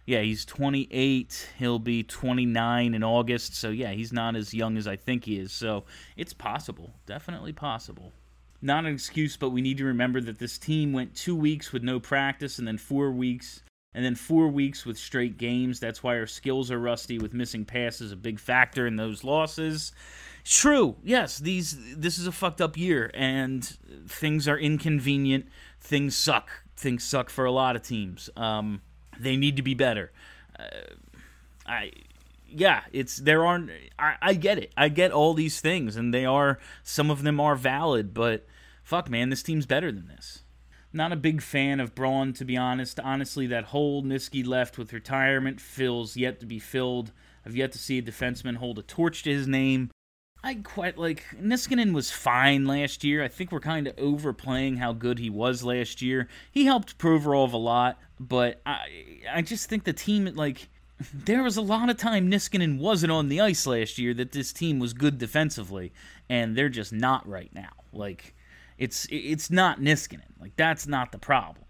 Yeah, 0.06 0.22
he's 0.22 0.46
28. 0.46 1.50
He'll 1.60 1.80
be 1.80 2.04
29 2.04 2.94
in 2.94 3.04
August. 3.04 3.56
So, 3.56 3.70
yeah, 3.70 3.92
he's 3.92 4.12
not 4.12 4.36
as 4.36 4.54
young 4.54 4.78
as 4.78 4.88
I 4.88 4.96
think 4.96 5.26
he 5.26 5.40
is. 5.40 5.52
So, 5.54 5.86
it's 6.18 6.34
possible. 6.34 6.94
Definitely 7.06 7.54
possible. 7.54 8.12
Not 8.62 8.86
an 8.86 8.94
excuse, 8.94 9.38
but 9.38 9.50
we 9.50 9.62
need 9.62 9.78
to 9.78 9.86
remember 9.86 10.22
that 10.22 10.40
this 10.40 10.58
team 10.58 10.94
went 10.94 11.16
two 11.16 11.36
weeks 11.36 11.72
with 11.72 11.84
no 11.84 12.00
practice 12.00 12.60
and 12.60 12.68
then 12.68 12.78
four 12.78 13.12
weeks 13.12 13.62
and 13.94 14.04
then 14.04 14.16
four 14.16 14.48
weeks 14.48 14.86
with 14.86 14.98
straight 14.98 15.38
games. 15.38 15.80
That's 15.80 16.02
why 16.02 16.18
our 16.18 16.26
skills 16.26 16.72
are 16.72 16.80
rusty 16.80 17.20
with 17.20 17.34
missing 17.34 17.66
passes, 17.66 18.12
a 18.12 18.16
big 18.16 18.40
factor 18.40 18.88
in 18.88 18.96
those 18.96 19.24
losses. 19.24 19.92
True, 20.44 20.98
yes, 21.04 21.38
these 21.38 21.96
this 21.96 22.18
is 22.18 22.28
a 22.28 22.32
fucked 22.32 22.60
up 22.60 22.76
year 22.76 23.12
and 23.14 23.64
things 24.08 24.48
are 24.48 24.58
inconvenient. 24.58 25.46
Things 25.80 26.16
suck. 26.16 26.50
Things 26.76 27.04
suck 27.04 27.30
for 27.30 27.46
a 27.46 27.52
lot 27.52 27.76
of 27.76 27.84
teams. 27.84 28.30
Um, 28.36 28.82
they 29.20 29.38
need 29.38 29.58
to 29.58 29.62
be 29.62 29.74
better. 29.74 30.12
Uh, 30.58 30.94
I 31.66 31.92
yeah, 32.56 32.82
it's 32.92 33.18
there 33.18 33.46
aren't. 33.46 33.72
I, 33.98 34.16
I 34.22 34.34
get 34.34 34.58
it. 34.58 34.72
I 34.78 34.90
get 34.90 35.12
all 35.12 35.34
these 35.34 35.60
things, 35.60 35.96
and 35.96 36.14
they 36.14 36.26
are 36.26 36.60
some 36.84 37.10
of 37.10 37.24
them 37.24 37.40
are 37.40 37.56
valid. 37.56 38.14
But 38.14 38.46
fuck, 38.84 39.10
man, 39.10 39.30
this 39.30 39.44
team's 39.44 39.66
better 39.66 39.92
than 39.92 40.08
this. 40.08 40.44
Not 40.96 41.12
a 41.12 41.18
big 41.18 41.42
fan 41.42 41.80
of 41.80 41.96
Braun, 41.96 42.34
to 42.34 42.46
be 42.46 42.56
honest. 42.56 43.00
Honestly, 43.00 43.48
that 43.48 43.66
hole 43.66 44.04
Niski 44.04 44.46
left 44.46 44.78
with 44.78 44.94
retirement 44.94 45.60
fills 45.60 46.16
yet 46.16 46.40
to 46.40 46.46
be 46.46 46.60
filled. 46.60 47.12
I've 47.46 47.56
yet 47.56 47.72
to 47.72 47.80
see 47.80 47.98
a 47.98 48.02
defenseman 48.02 48.58
hold 48.58 48.78
a 48.78 48.84
torch 48.84 49.24
to 49.24 49.32
his 49.32 49.48
name. 49.48 49.90
I 50.44 50.56
quite 50.56 50.98
like 50.98 51.24
Niskanen 51.42 51.94
was 51.94 52.12
fine 52.12 52.66
last 52.66 53.04
year. 53.04 53.24
I 53.24 53.30
think 53.30 53.52
we're 53.52 53.62
kind 53.62 53.88
of 53.88 53.98
overplaying 53.98 54.76
how 54.76 54.92
good 54.92 55.18
he 55.18 55.30
was 55.30 55.64
last 55.64 56.02
year. 56.02 56.28
He 56.52 56.66
helped 56.66 56.98
Provorov 56.98 57.54
a 57.54 57.58
lot, 57.58 57.98
but 58.20 58.62
I 58.66 59.22
I 59.32 59.42
just 59.42 59.70
think 59.70 59.86
the 59.86 59.94
team 59.94 60.30
like 60.36 60.68
there 61.14 61.44
was 61.44 61.56
a 61.56 61.62
lot 61.62 61.90
of 61.90 61.96
time 61.96 62.30
Niskanen 62.30 62.78
wasn't 62.78 63.12
on 63.12 63.30
the 63.30 63.40
ice 63.40 63.66
last 63.66 63.98
year 63.98 64.14
that 64.16 64.34
this 64.34 64.52
team 64.52 64.80
was 64.80 64.92
good 64.94 65.18
defensively, 65.18 65.94
and 66.30 66.58
they're 66.58 66.68
just 66.68 66.92
not 66.92 67.26
right 67.28 67.54
now. 67.54 67.72
Like 67.94 68.36
it's 68.78 69.08
it's 69.10 69.50
not 69.50 69.80
Niskanen. 69.80 70.40
Like 70.42 70.58
that's 70.58 70.86
not 70.86 71.14
the 71.14 71.20
problem. 71.20 71.64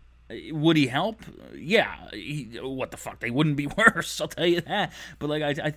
Would 0.51 0.77
he 0.77 0.87
help? 0.87 1.21
Yeah. 1.55 2.09
He, 2.11 2.57
what 2.61 2.91
the 2.91 2.97
fuck? 2.97 3.19
They 3.19 3.31
wouldn't 3.31 3.55
be 3.55 3.67
worse. 3.77 4.19
I'll 4.21 4.27
tell 4.27 4.45
you 4.45 4.61
that. 4.61 4.93
But 5.19 5.29
like, 5.29 5.43
I, 5.43 5.63
I, 5.63 5.73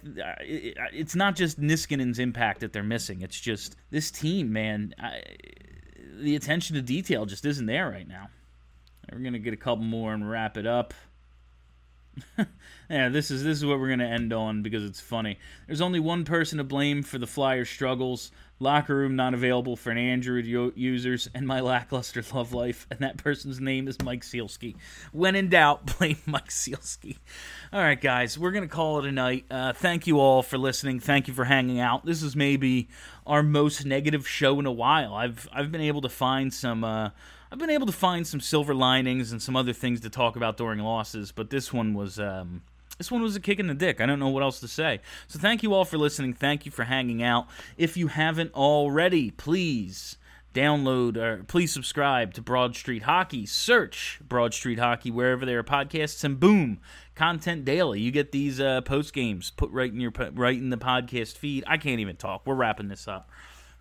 it's 0.93 1.15
not 1.15 1.37
just 1.37 1.61
Niskanen's 1.61 2.19
impact 2.19 2.61
that 2.61 2.73
they're 2.73 2.83
missing. 2.83 3.23
It's 3.23 3.41
just 3.41 3.77
this 3.91 4.11
team, 4.11 4.53
man. 4.53 4.95
I, 4.99 5.23
the 6.19 6.37
attention 6.37 6.77
to 6.77 6.83
detail 6.83 7.27
just 7.27 7.45
isn't 7.45 7.67
there 7.67 7.89
right 7.91 8.09
now. 8.09 8.29
We're 9.13 9.19
gonna 9.21 9.39
get 9.39 9.55
a 9.55 9.59
couple 9.59 9.85
more 9.85 10.13
and 10.13 10.29
wrap 10.29 10.57
it 10.57 10.67
up. 10.67 10.93
yeah, 12.91 13.09
this 13.09 13.31
is 13.31 13.43
this 13.43 13.59
is 13.59 13.65
what 13.65 13.79
we're 13.79 13.91
gonna 13.91 14.05
end 14.05 14.33
on 14.33 14.63
because 14.63 14.85
it's 14.85 15.01
funny. 15.01 15.39
There's 15.67 15.81
only 15.81 16.01
one 16.01 16.25
person 16.25 16.59
to 16.59 16.65
blame 16.65 17.03
for 17.03 17.19
the 17.19 17.27
Flyers' 17.27 17.69
struggles. 17.69 18.31
Locker 18.59 18.97
room 18.97 19.17
not 19.17 19.35
available 19.35 19.77
for 19.77 19.91
an 19.91 19.99
Android 19.99 20.47
users, 20.47 21.29
and 21.35 21.47
my 21.47 21.61
lackluster 21.61 22.23
love 22.33 22.55
life. 22.55 22.87
And 22.91 23.01
that 23.01 23.19
person's 23.19 23.61
name 23.61 23.87
is 23.87 24.01
Mike 24.01 24.23
Sielski. 24.23 24.77
When 25.13 25.35
in 25.37 25.51
doubt, 25.51 25.85
blame 25.99 26.17
Mike 26.25 26.49
Sielski. 26.49 27.19
All 27.71 27.81
right, 27.81 28.01
guys, 28.01 28.39
we're 28.39 28.53
gonna 28.53 28.67
call 28.67 28.99
it 29.01 29.05
a 29.05 29.13
night. 29.13 29.45
Uh, 29.51 29.75
thank 29.75 30.07
you 30.07 30.21
all 30.21 30.43
for 30.43 30.57
listening. 30.57 31.01
Thank 31.01 31.29
you 31.29 31.35
for 31.35 31.45
hanging 31.45 31.81
out. 31.81 32.07
This 32.07 32.23
is 32.23 32.35
maybe 32.35 32.89
our 33.27 33.43
most 33.43 33.85
negative 33.85 34.27
show 34.27 34.59
in 34.59 34.65
a 34.65 34.73
while. 34.73 35.13
I've 35.13 35.47
I've 35.53 35.71
been 35.71 35.83
able 35.83 36.01
to 36.03 36.09
find 36.09 36.53
some. 36.53 36.83
Uh, 36.83 37.11
I've 37.51 37.59
been 37.59 37.71
able 37.71 37.87
to 37.87 37.93
find 37.93 38.27
some 38.27 38.41
silver 38.41 38.75
linings 38.75 39.33
and 39.33 39.41
some 39.41 39.57
other 39.57 39.73
things 39.73 40.01
to 40.01 40.11
talk 40.11 40.37
about 40.37 40.57
during 40.57 40.81
losses, 40.81 41.33
but 41.33 41.51
this 41.51 41.73
one 41.73 41.95
was 41.95 42.19
um, 42.19 42.63
this 42.99 43.11
one 43.11 43.23
was 43.23 43.37
a 43.37 43.41
kick 43.41 43.59
in 43.59 43.67
the 43.67 43.75
dick. 43.75 44.01
I 44.01 44.07
don't 44.07 44.19
know 44.19 44.29
what 44.29 44.43
else 44.43 44.61
to 44.61 44.69
say. 44.69 45.01
So 45.29 45.39
thank 45.39 45.63
you 45.63 45.73
all 45.73 45.85
for 45.85 45.99
listening. 45.99 46.35
Thank 46.35 46.67
you 46.67 46.73
for 46.73 46.85
hanging 46.85 47.23
out. 47.23 47.47
If 47.77 47.97
you 47.97 48.09
haven't 48.09 48.53
already, 48.55 49.31
please 49.31 50.17
Download 50.57 51.19
or 51.19 51.45
please 51.45 51.71
subscribe 51.71 52.33
to 52.33 52.41
Broad 52.41 52.75
Street 52.75 53.03
Hockey. 53.03 53.45
Search 53.45 54.19
Broad 54.27 54.55
Street 54.55 54.79
Hockey 54.79 55.11
wherever 55.11 55.45
there 55.45 55.59
are 55.59 55.63
podcasts, 55.63 56.25
and 56.25 56.41
boom, 56.41 56.79
content 57.15 57.67
daily. 57.67 58.01
You 58.01 58.11
get 58.11 58.33
these 58.33 58.59
uh, 58.59 58.81
post 58.81 59.13
games 59.13 59.51
put 59.51 59.71
right 59.71 59.93
in 59.93 60.01
your 60.01 60.13
right 60.33 60.57
in 60.57 60.71
the 60.71 60.79
podcast 60.79 61.37
feed. 61.37 61.63
I 61.67 61.77
can't 61.77 62.01
even 62.01 62.17
talk. 62.17 62.47
We're 62.47 62.55
wrapping 62.55 62.89
this 62.89 63.07
up. 63.07 63.29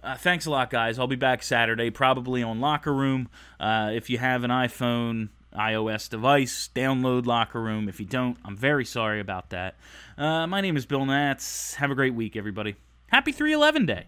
Uh, 0.05 0.15
thanks 0.15 0.45
a 0.45 0.51
lot, 0.51 0.69
guys. 0.69 0.99
I'll 0.99 1.07
be 1.07 1.15
back 1.15 1.41
Saturday, 1.41 1.89
probably 1.89 2.43
on 2.43 2.61
Locker 2.61 2.93
Room. 2.93 3.27
Uh, 3.59 3.89
if 3.91 4.07
you 4.07 4.19
have 4.19 4.43
an 4.43 4.51
iPhone, 4.51 5.29
iOS 5.51 6.07
device, 6.07 6.69
download 6.75 7.25
Locker 7.25 7.59
Room. 7.59 7.89
If 7.89 7.99
you 7.99 8.05
don't, 8.05 8.37
I'm 8.45 8.55
very 8.55 8.85
sorry 8.85 9.19
about 9.19 9.49
that. 9.49 9.73
Uh, 10.15 10.45
my 10.45 10.61
name 10.61 10.77
is 10.77 10.85
Bill 10.85 11.07
Nats. 11.07 11.73
Have 11.75 11.89
a 11.89 11.95
great 11.95 12.13
week, 12.13 12.35
everybody. 12.35 12.75
Happy 13.07 13.31
311 13.31 13.87
Day. 13.87 14.05